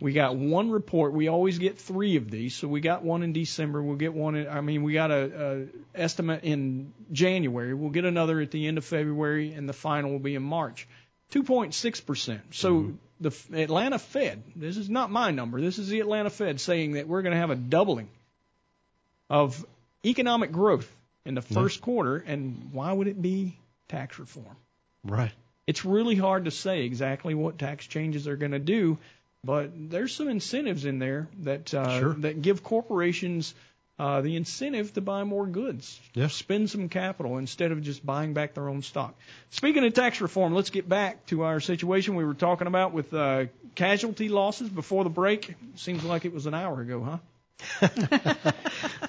[0.00, 1.12] We got one report.
[1.12, 2.54] We always get three of these.
[2.54, 3.82] So we got one in December.
[3.82, 4.34] We'll get one.
[4.34, 7.74] In, I mean, we got a, a estimate in January.
[7.74, 10.86] We'll get another at the end of February, and the final will be in March.
[11.32, 12.42] 2.6 percent.
[12.52, 12.96] So mm-hmm.
[13.20, 14.42] the Atlanta Fed.
[14.54, 15.60] This is not my number.
[15.60, 18.08] This is the Atlanta Fed saying that we're going to have a doubling
[19.30, 19.64] of
[20.04, 20.90] economic growth
[21.24, 21.54] in the mm-hmm.
[21.54, 22.16] first quarter.
[22.16, 23.56] And why would it be
[23.88, 24.56] tax reform?
[25.02, 25.32] Right.
[25.66, 28.98] It's really hard to say exactly what tax changes are going to do,
[29.44, 32.14] but there's some incentives in there that uh, Sure.
[32.14, 33.54] that give corporations
[33.98, 36.26] uh, the incentive to buy more goods, Yeah.
[36.26, 39.14] spend some capital instead of just buying back their own stock.
[39.50, 43.14] Speaking of tax reform, let's get back to our situation we were talking about with
[43.14, 43.44] uh,
[43.76, 45.54] casualty losses before the break.
[45.76, 47.18] Seems like it was an hour ago, huh?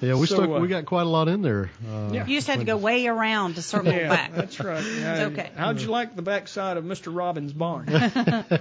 [0.02, 0.50] Yeah, we So, stuck.
[0.50, 1.70] uh, we got quite a lot in there.
[1.84, 2.26] Uh, Yeah.
[2.26, 4.34] You just had to go way around to circle yeah, back.
[4.34, 4.84] that's right.
[4.84, 5.14] Yeah.
[5.14, 5.50] It's okay.
[5.56, 7.14] How'd you like the backside of Mr.
[7.14, 7.86] Robbins' barn?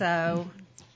[0.00, 0.48] So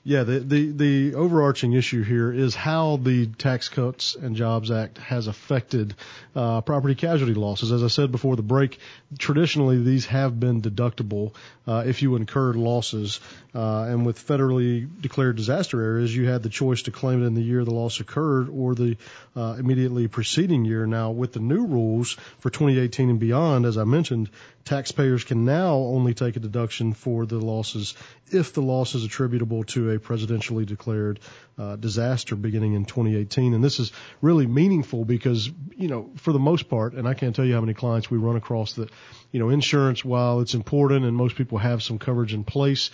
[0.07, 4.99] Yeah, the, the, the overarching issue here is how the Tax Cuts and Jobs Act
[4.99, 5.95] has affected
[6.35, 7.71] uh, property casualty losses.
[7.71, 8.77] As I said before the break,
[9.17, 11.33] traditionally these have been deductible
[11.65, 13.19] uh, if you incurred losses.
[13.55, 17.33] Uh, and with federally declared disaster areas, you had the choice to claim it in
[17.33, 18.97] the year the loss occurred or the
[19.35, 20.85] uh, immediately preceding year.
[20.85, 24.29] Now, with the new rules for 2018 and beyond, as I mentioned,
[24.65, 27.93] taxpayers can now only take a deduction for the losses
[28.31, 31.19] if the loss is attributable to a presidentially declared
[31.57, 33.53] uh, disaster beginning in 2018.
[33.53, 37.35] And this is really meaningful because, you know, for the most part, and I can't
[37.35, 38.89] tell you how many clients we run across that,
[39.31, 42.89] you know, insurance, while it's important and most people have some coverage in place,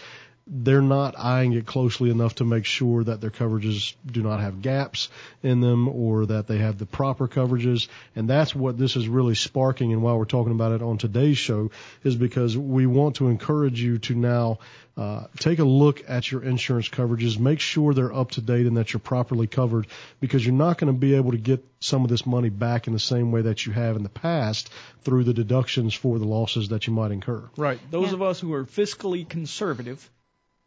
[0.47, 4.62] they're not eyeing it closely enough to make sure that their coverages do not have
[4.62, 5.10] gaps
[5.43, 7.88] in them or that they have the proper coverages.
[8.15, 9.93] And that's what this is really sparking.
[9.93, 11.71] And why we're talking about it on today's show
[12.04, 14.60] is because we want to encourage you to now
[14.97, 18.75] uh, take a look at your insurance coverages, make sure they're up to date and
[18.77, 19.88] that you're properly covered
[20.19, 22.93] because you're not going to be able to get some of this money back in
[22.93, 24.69] the same way that you have in the past
[25.04, 27.47] through the deductions for the losses that you might incur.
[27.56, 27.80] Right.
[27.89, 28.15] Those Yeah.
[28.15, 30.10] of us who are fiscally conservative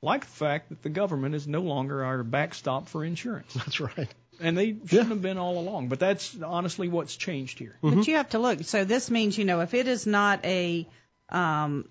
[0.04, 3.52] like the fact that the government is no longer our backstop for insurance.
[3.54, 4.08] That's right.
[4.40, 5.88] And they shouldn't have been all along.
[5.88, 7.76] But that's honestly what's changed here.
[7.80, 8.64] But you have to look.
[8.64, 10.88] So this means, you know, if it is not a
[11.28, 11.88] um,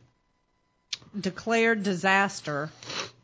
[1.19, 2.69] declared disaster,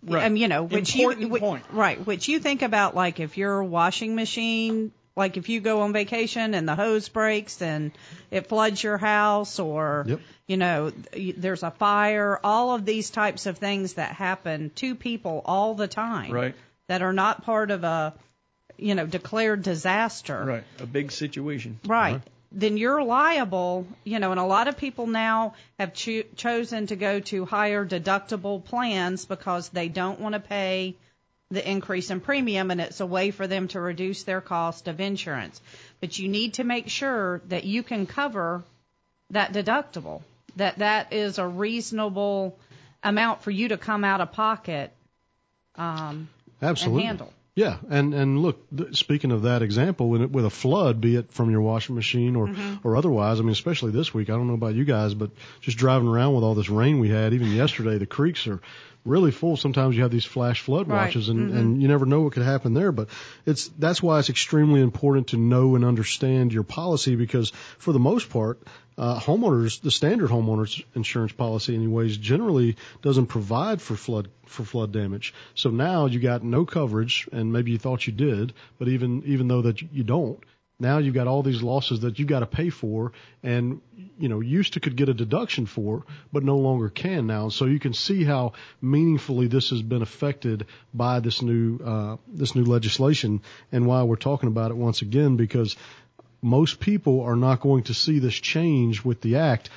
[0.02, 0.25] Right.
[0.25, 1.63] um, you know, which Important you, whi- point.
[1.73, 5.93] right, which you think about, like if your washing machine, like if you go on
[5.93, 7.91] vacation and the hose breaks and
[8.32, 10.19] it floods your house, or Yep.
[10.47, 10.91] you know,
[11.38, 15.88] there's a fire, all of these types of things that happen to people all the
[15.88, 16.55] time, Right.
[16.88, 18.13] that are not part of a,
[18.77, 20.63] you know, declared disaster, Right.
[20.79, 21.79] A big situation.
[21.86, 22.21] Right.
[22.51, 26.95] Then you're liable, you know, and a lot of people now have cho- chosen to
[26.95, 30.95] go to higher deductible plans because they don't want to pay
[31.51, 34.99] the increase in premium and it's a way for them to reduce their cost of
[34.99, 35.59] insurance.
[35.99, 38.63] But you need to make sure that you can cover
[39.31, 40.21] that deductible,
[40.57, 42.57] that that is a reasonable
[43.03, 44.91] amount for you to come out of pocket
[45.75, 46.29] um,
[46.62, 47.01] Absolutely.
[47.01, 47.33] and handle.
[47.55, 51.33] Yeah, and and look, speaking of that example, with, it- with a flood, be it
[51.33, 54.53] from your washing machine or or otherwise, I mean, especially this week, I don't know
[54.53, 57.97] about you guys, but just driving around with all this rain we had, even yesterday,
[57.97, 58.62] the creeks are
[59.05, 59.57] really full.
[59.57, 61.05] Sometimes you have these flash flood Right.
[61.05, 62.91] watches, and and you never know what could happen there.
[62.91, 63.09] But
[63.45, 67.99] it's that's why it's extremely important to know and understand your policy because for the
[67.99, 68.62] most part,
[68.97, 74.91] uh, homeowners, the standard homeowners insurance policy, anyways, generally doesn't provide for flood for flood
[74.91, 75.33] damage.
[75.55, 79.47] So now you got no coverage, and maybe you thought you did, but even even
[79.47, 80.39] though that you don't,
[80.79, 83.11] now you've got all these losses that you've got to pay for,
[83.43, 83.81] and
[84.17, 87.49] you know used to could get a deduction for, but no longer can now.
[87.49, 92.55] So you can see how meaningfully this has been affected by this new uh, this
[92.55, 95.75] new legislation, and why we're talking about it once again because
[96.41, 99.69] most people are not going to see this change with the act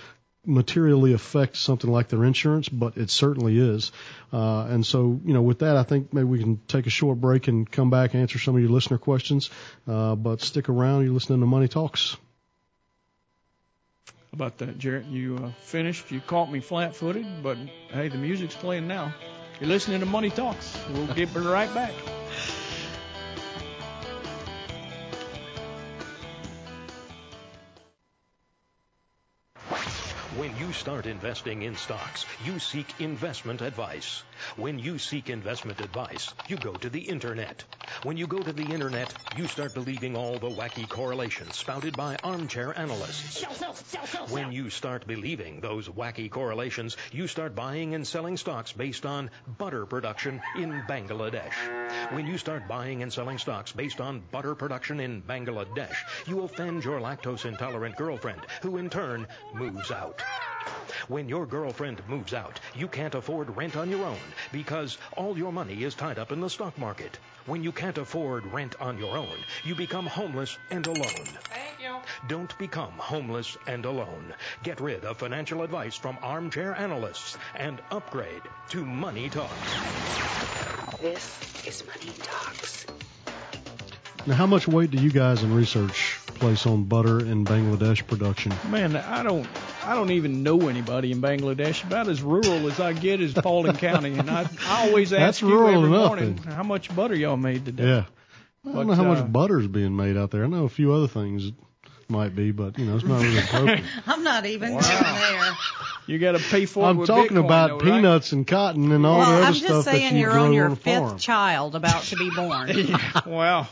[0.45, 3.93] materially affect something like their insurance, but it certainly is.
[4.33, 7.21] Uh, and so, you know, with that, I think maybe we can take a short
[7.21, 9.51] break and come back and answer some of your listener questions.
[9.87, 11.05] Uh, but stick around.
[11.05, 12.17] You're listening to Money Talks.
[14.07, 15.07] How about that, Jarrett?
[15.07, 16.11] You uh, finished.
[16.11, 17.59] You caught me flat footed, but
[17.91, 19.15] hey, the music's playing now.
[19.61, 20.77] You're listening to Money Talks.
[20.93, 21.93] We'll get right back.
[30.39, 34.23] When you start investing in stocks, you seek investment advice.
[34.57, 37.65] When you seek investment advice, you go to the internet.
[38.03, 42.19] When you go to the internet, you start believing all the wacky correlations spouted by
[42.23, 43.39] armchair analysts.
[43.41, 48.07] Sell, sell, sell, sell, When you start believing those wacky correlations, you start buying and
[48.07, 51.55] selling stocks based on butter production in Bangladesh.
[52.13, 56.85] When you start buying and selling stocks based on butter production in Bangladesh, you offend
[56.85, 60.23] your lactose intolerant girlfriend, who in turn moves out.
[61.09, 64.19] When your girlfriend moves out, you can't afford rent on your own
[64.53, 67.19] because all your money is tied up in the stock market.
[67.47, 71.27] When you can't afford rent on your own, you become homeless and alone.
[71.51, 71.97] Thank you.
[72.29, 74.33] Don't become homeless and alone.
[74.63, 79.51] Get rid of financial advice from armchair analysts and upgrade to Money Talks.
[81.01, 82.87] This is Money Talks.
[84.25, 88.53] Now, how much weight do you guys in research place on butter in Bangladesh production?
[88.71, 89.47] Man, I don't
[89.85, 91.83] I don't even know anybody in Bangladesh.
[91.85, 95.43] About as rural as I get is Paulding County, and I, I always ask That's
[95.43, 96.53] you every enough, morning then.
[96.53, 97.85] how much butter y'all made today.
[97.85, 98.05] Yeah.
[98.65, 100.45] I don't But, know how uh, much butter's being made out there.
[100.45, 101.51] I know a few other things
[102.09, 103.85] might be, but you know, it's not really appropriate.
[104.07, 104.81] I'm not even Wow.
[104.81, 105.53] going there.
[106.07, 107.85] You got to pay for I'm with talking Bitcoin, about though, right?
[107.85, 110.33] peanuts and cotton and all well, the other I'm stuff just that saying you you're
[110.33, 111.19] grow on your on fifth farm.
[111.19, 112.71] child about to be born.
[113.27, 113.69] wow.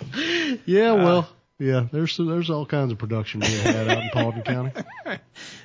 [0.65, 1.29] Yeah, Uh, well,
[1.59, 4.73] yeah, there's there's all kinds of production being had out in Paulding County.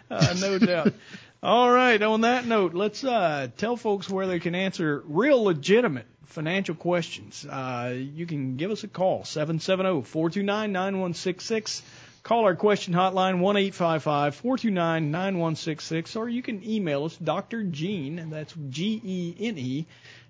[0.09, 0.93] Uh, no doubt.
[1.41, 1.99] All right.
[2.01, 7.43] On that note, let's uh, tell folks where they can answer real legitimate financial questions.
[7.43, 11.81] Uh, you can give us a call, 770-429-9166.
[12.25, 17.61] Call our question hotline, 1-855-429-9166, or you can email us, Dr.
[17.63, 19.85] Gene, and that's G-E-N-E,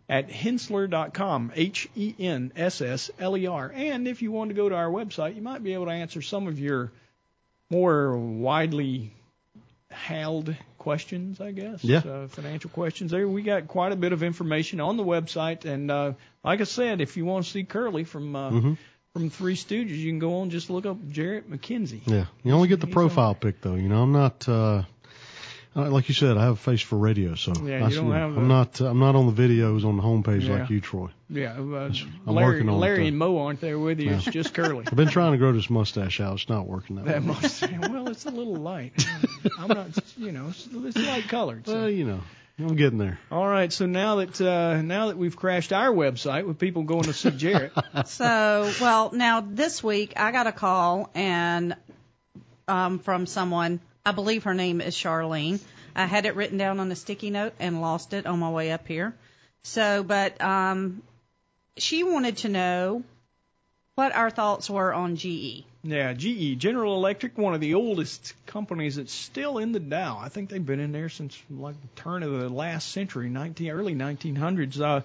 [0.10, 2.12] at henssler.com, H-E-N-S-S-L-E-R.
[3.74, 6.22] And if you want to go to our website, you might be able to answer
[6.22, 6.92] some of your
[7.70, 9.14] more widely
[9.90, 11.82] held questions, I guess.
[11.84, 12.00] Yeah.
[12.00, 13.12] Uh, financial questions.
[13.12, 16.12] There, we got quite a bit of information on the website, and uh,
[16.44, 18.78] like I said, if you want to see Curly from uh, Mhm.
[19.16, 22.02] From Three Stooges, you can go on just look up Jarrett McKenzie.
[22.06, 23.76] Yeah, you only get the profile pic though.
[23.76, 24.48] You know, I'm not.
[24.50, 24.84] uh
[25.78, 28.12] uh, like you said, I have a face for radio, so Yeah, I, you don't
[28.12, 28.80] have I'm the- not.
[28.82, 30.60] I'm not on the videos on the homepage Yeah.
[30.60, 31.10] like you, Troy.
[31.30, 31.92] Yeah, uh,
[32.28, 34.12] I'm Larry, working on it, Larry and Moe aren't there with you.
[34.12, 34.86] It's just Curly.
[34.88, 36.34] I've been trying to grow this mustache out.
[36.36, 37.28] It's not working that, That way.
[37.28, 37.62] must.
[37.90, 39.06] Well, it's a little light.
[39.60, 39.88] I'm not.
[40.18, 41.66] You know, it's, it's light colored.
[41.68, 41.74] so.
[41.74, 42.22] Well, you know,
[42.58, 43.20] I'm getting there.
[43.32, 43.72] All right.
[43.72, 47.32] So now that uh, now that we've crashed our website with people going to see
[47.32, 47.74] Jarrett,
[48.06, 51.76] So, well, now this week I got a call and
[52.68, 53.80] um, from someone.
[54.06, 55.60] I believe her name is Charlene.
[55.96, 58.72] I had it written down on a sticky note and lost it on my way
[58.72, 59.16] up here.
[59.64, 61.02] So, but um,
[61.78, 63.04] she wanted to know
[63.96, 65.62] what our thoughts were on E.
[65.62, 65.75] GE.
[65.88, 70.18] Yeah, GE, General Electric, one of the oldest companies that's still in the Dow.
[70.20, 73.70] I think they've been in there since like the turn of the last century, 19,
[73.70, 74.82] early 1900s.
[74.82, 75.02] Uh,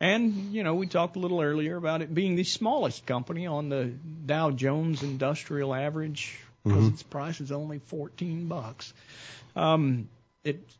[0.00, 3.68] and you know, we talked a little earlier about it being the smallest company on
[3.68, 3.92] the
[4.24, 6.92] Dow Jones Industrial Average because Mhm.
[6.94, 8.94] its price is only 14 bucks.
[9.54, 10.08] Um,
[10.44, 10.78] it's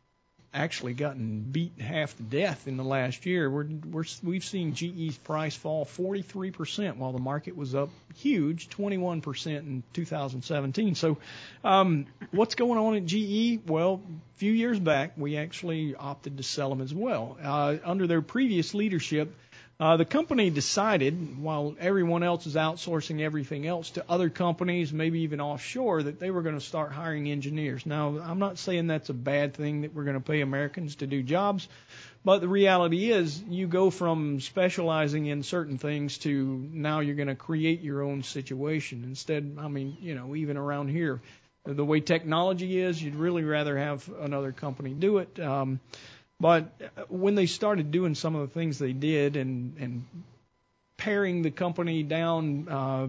[0.53, 3.49] actually gotten beat half to death in the last year.
[3.49, 9.57] We're, we're we've seen GE's price fall 43% while the market was up huge 21%
[9.57, 10.95] in 2017.
[10.95, 11.17] So,
[11.63, 13.61] um, what's going on at GE?
[13.67, 14.01] Well,
[14.35, 17.37] a few years back we actually opted to sell them as well.
[17.41, 19.33] Uh, under their previous leadership,
[19.83, 25.19] uh, the company decided, while everyone else is outsourcing everything else to other companies, maybe
[25.23, 27.85] even offshore, that they were going to start hiring engineers.
[27.85, 31.07] Now, I'm not saying that's a bad thing that we're going to pay Americans to
[31.07, 31.67] do jobs,
[32.23, 37.27] but the reality is you go from specializing in certain things to now you're going
[37.27, 39.03] to create your own situation.
[39.03, 41.19] Instead, I mean, you know, even around here,
[41.65, 45.37] the way technology is, you'd really rather have another company do it.
[45.41, 45.81] Um,
[46.43, 46.73] but
[47.07, 50.05] when they started doing some of the things they did and and
[50.97, 53.07] paring the company down, uh,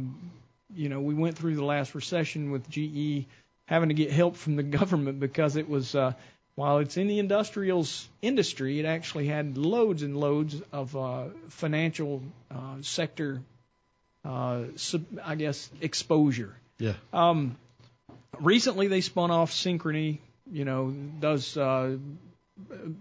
[0.72, 3.26] you know, we went through the last recession with GE
[3.66, 6.12] having to get help from the government because it was uh,
[6.54, 12.22] while it's in the industrials industry, it actually had loads and loads of uh, financial
[12.52, 13.40] uh, sector,
[14.24, 16.54] uh, sub, I guess, exposure.
[16.78, 16.94] Yeah.
[17.12, 17.56] Um,
[18.38, 20.18] recently, they spun off Synchrony.
[20.52, 21.96] You know, does uh,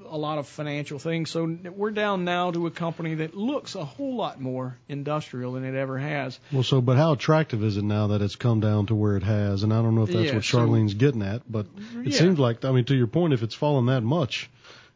[0.09, 1.29] a lot of financial things.
[1.29, 5.63] So we're down now to a company that looks a whole lot more industrial than
[5.63, 6.39] it ever has.
[6.51, 9.23] Well, so but how attractive is it now that it's come down to where it
[9.23, 9.61] has?
[9.63, 11.67] And I don't know if that's Yeah, what so- Charlene's getting at, but
[12.03, 12.17] it Yeah.
[12.17, 14.49] seems like I mean to your point, if it's fallen that much,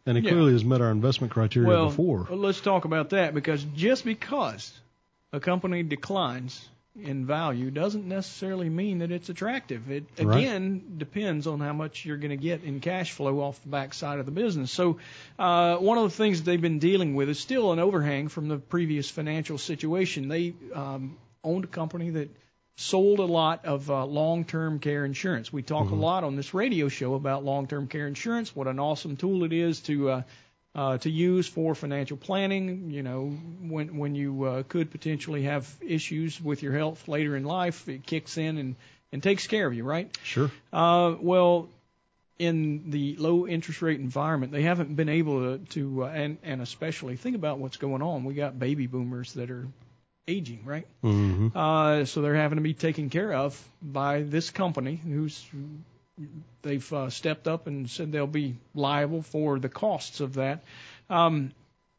[0.07, 0.31] and it Yeah.
[0.31, 2.27] clearly has met our investment criteria well, before.
[2.31, 4.73] let's talk about that because just because
[5.33, 6.67] a company declines
[7.03, 9.91] in value doesn't necessarily mean that it's attractive.
[9.91, 10.39] It Right.
[10.39, 14.19] again depends on how much you're going to get in cash flow off the backside
[14.19, 14.71] of the business.
[14.71, 14.97] So,
[15.37, 18.47] uh, one of the things that they've been dealing with is still an overhang from
[18.47, 20.27] the previous financial situation.
[20.27, 22.29] They um, owned a company that
[22.79, 25.51] sold a lot of uh, long-term care insurance.
[25.51, 29.17] We talk a lot on this radio show about long-term care insurance, what an awesome
[29.17, 30.21] tool it is to uh,
[30.77, 32.91] uh, to use for financial planning.
[32.91, 33.29] You know,
[33.61, 38.05] when when you uh, could potentially have issues with your health later in life, it
[38.05, 38.75] kicks in and
[39.11, 40.15] and takes care of you, right?
[40.23, 40.51] Sure.
[40.71, 41.69] Uh, well,
[42.37, 46.61] in the low interest rate environment, they haven't been able to, to uh, and and
[46.61, 48.23] especially think about what's going on.
[48.23, 49.67] We got baby boomers that are
[50.27, 50.85] aging, right?
[51.03, 51.57] Mm-hmm.
[51.57, 55.43] Uh, so they're having to be taken care of by this company who's
[56.61, 60.63] they've uh, stepped up and said they'll be liable for the costs of that.
[61.09, 61.51] Um,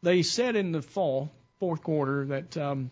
[0.02, 2.90] they said in the fall, fourth quarter, that um,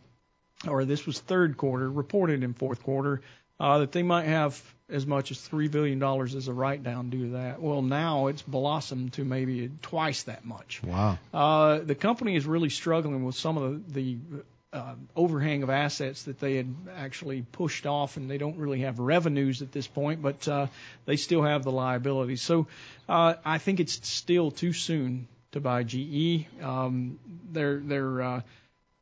[0.67, 3.21] or this was third quarter, reported in fourth quarter,
[3.61, 7.11] uh, that they might have as much as three billion dollars as a write down
[7.11, 7.61] due to that.
[7.61, 10.81] Well, now it's blossomed to maybe twice that much.
[10.83, 11.19] Wow.
[11.35, 14.43] Uh, the company is really struggling with some of the, the
[14.77, 18.99] uh, overhang of assets that they had actually pushed off, and they don't really have
[18.99, 20.67] revenues at this point, but uh,
[21.07, 22.43] they still have the liabilities.
[22.43, 22.67] So
[23.09, 26.47] uh, I think it's still too soon to buy GE.
[26.63, 27.19] Um,
[27.53, 28.41] they're they're uh,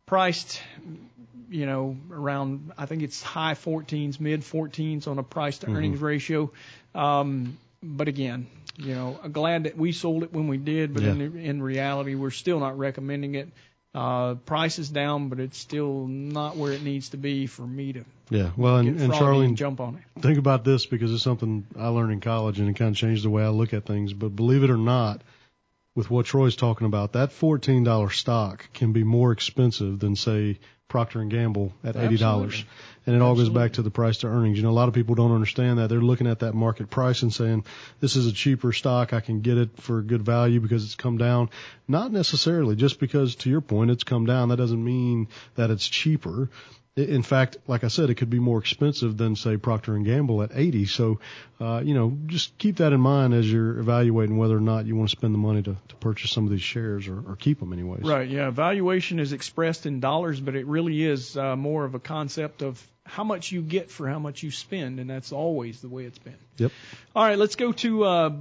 [0.07, 0.63] priced,
[1.51, 6.01] you know, around I think it's high 14s, mid 14s on a price to earnings
[6.01, 6.51] ratio.
[6.95, 8.47] Um, but again,
[8.79, 11.11] you know, glad that we sold it when we did, but Yeah.
[11.13, 13.49] in in reality, we're still not recommending it.
[13.95, 17.93] Uh, price is down, but it's still not where it needs to be for me
[17.93, 18.51] to Yeah.
[18.57, 20.21] Well, and, and Charlene, and jump on it.
[20.23, 23.25] think about this because it's something I learned in college and it kind of changed
[23.25, 24.13] the way I look at things.
[24.13, 25.23] But believe it or not,
[25.95, 30.59] with what Troy's talking about, that $14 stock can be more expensive than say
[30.95, 32.65] Procter and Gamble at $80.
[33.05, 34.59] And it all goes back to the price to earnings.
[34.59, 35.89] You know, a lot of people don't understand that.
[35.89, 37.65] They're looking at that market price and saying,
[37.99, 39.13] this is a cheaper stock.
[39.13, 41.51] I can get it for good value because it's come down.
[41.89, 42.77] Not necessarily.
[42.77, 45.27] Just because, to your point, it's come down, that doesn't mean
[45.57, 46.49] that it's cheaper.
[46.97, 50.45] In fact, like I said, it could be more expensive than say Procter and Gamble
[50.45, 50.87] at 80.
[50.87, 51.19] So,
[51.61, 54.95] uh, you know, just keep that in mind as you're evaluating whether or not you
[54.95, 57.59] want to spend the money to, to purchase some of these shares or, or keep
[57.59, 58.03] them anyways.
[58.03, 58.29] Right.
[58.29, 58.51] Yeah.
[58.51, 62.83] Valuation is expressed in dollars, but it really is uh, more of a concept of
[63.05, 66.19] how much you get for how much you spend, and that's always the way it's
[66.19, 66.37] been.
[66.57, 66.73] Yep.
[67.15, 67.39] All right.
[67.39, 68.33] Let's go to uh,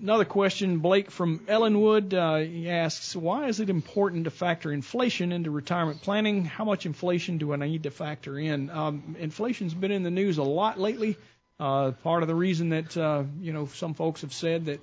[0.00, 0.78] another question.
[0.78, 2.14] Blake from Ellenwood.
[2.14, 6.44] Uh, he asks, why is it important to factor inflation into retirement planning?
[6.44, 8.70] How much inflation do I need to factor in?
[8.70, 11.16] Um, inflation's been in the news a lot lately.
[11.58, 14.80] Uh, part of the reason that uh, you know some folks have said that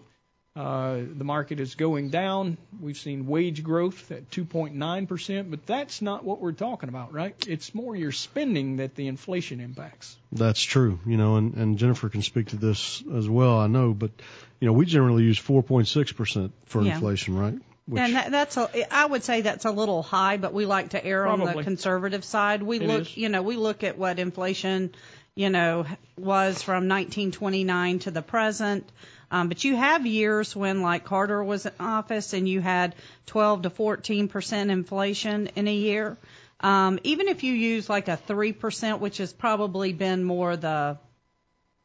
[0.59, 2.57] uh, the market is going down.
[2.81, 7.33] We've seen wage growth at 2.9%, but that's not what we're talking about, right?
[7.47, 10.17] It's more your spending that the inflation impacts.
[10.33, 13.93] That's true, you know, and, and Jennifer can speak to this as well, I know,
[13.93, 14.11] but,
[14.59, 16.95] you know, we generally use 4.6% for Yeah.
[16.95, 17.55] inflation, right?
[17.85, 20.89] Which, and that, that's a, I would say that's a little high, but we like
[20.89, 22.61] to err on the conservative side.
[22.61, 23.15] We It look, is.
[23.17, 24.93] you know, we look at what inflation,
[25.35, 25.85] you know,
[26.17, 28.91] was from 1929 to the present.
[29.31, 32.95] Um, but you have years when, like Carter was in office, and you had
[33.27, 36.17] 12 to 14 percent inflation in a year.
[36.61, 40.97] Um, even if you use like a three percent, which has probably been more the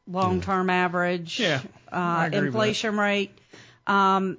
[0.07, 3.31] long-term average Yeah, uh, inflation rate,
[3.87, 4.37] um,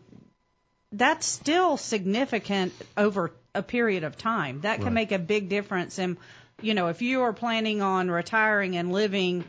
[0.92, 4.60] that's still significant over a period of time.
[4.60, 4.92] That can Right.
[4.94, 5.98] make a big difference.
[5.98, 6.16] And,
[6.60, 9.44] you know, if you are planning on retiring and living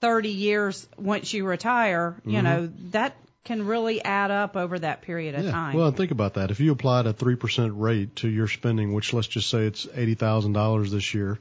[0.00, 5.34] 30 years once you retire, you know, that can really add up over that period
[5.34, 5.48] of Mm-hmm.
[5.48, 5.52] yeah.
[5.52, 5.76] time.
[5.76, 6.50] Well, and think about that.
[6.50, 10.90] If you applied a 3% rate to your spending, which let's just say it's $80,000
[10.90, 11.38] this year,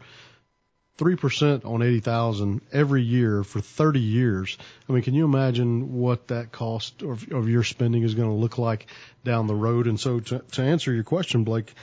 [0.97, 4.57] 3% on 80,000 every year for 30 years.
[4.87, 8.35] I mean, can you imagine what that cost of, of your spending is going to
[8.35, 8.87] look like
[9.23, 9.87] down the road?
[9.87, 11.73] And so to, to answer your question, Blake,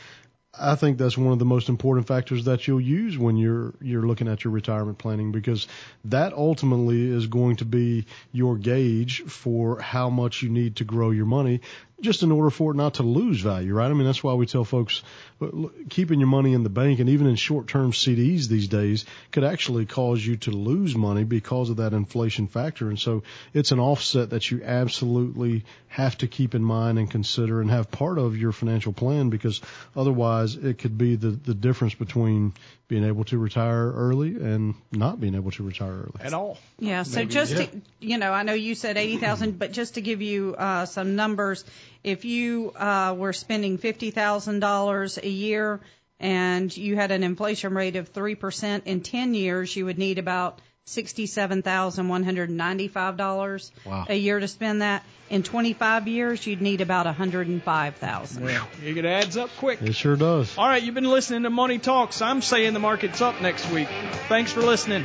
[0.59, 4.07] I think that's one of the most important factors that you'll use when you're you're
[4.07, 5.67] looking at your retirement planning because
[6.05, 11.11] that ultimately is going to be your gauge for how much you need to grow
[11.11, 11.61] your money
[12.01, 13.91] just in order for it not to lose value, right?
[13.91, 15.03] I mean, that's why we tell folks
[15.89, 19.87] keeping your money in the bank and even in short-term CDs these days could actually
[19.87, 22.89] cause you to lose money because of that inflation factor.
[22.89, 23.23] And so
[23.55, 27.91] it's an offset that you absolutely have to keep in mind and consider and have
[27.91, 29.63] part of your financial plan because
[29.97, 32.53] otherwise it could be the, the difference between
[32.89, 36.21] being able to retire early and not being able to retire early.
[36.21, 36.59] At all.
[36.79, 37.03] Yeah.
[37.03, 37.67] So Maybe, just yeah.
[37.67, 40.87] to, you know, I know you said eighty thousand, but just to give you uh,
[40.87, 41.65] some numbers,
[42.05, 45.81] if you uh, were spending fifty thousand dollars a year
[46.19, 50.61] and you had an inflation rate of 3% in 10 years, you would need about
[50.87, 54.07] $67,195 Wow.
[54.09, 55.05] a year to spend that.
[55.29, 58.49] In 25 years, you'd need about 105,000.
[58.49, 59.83] Yeah, it adds up quick.
[59.83, 60.57] It sure does.
[60.57, 62.23] All right, you've been listening to Money Talks.
[62.23, 63.89] I'm saying the market's up next week.
[64.29, 65.05] Thanks for listening.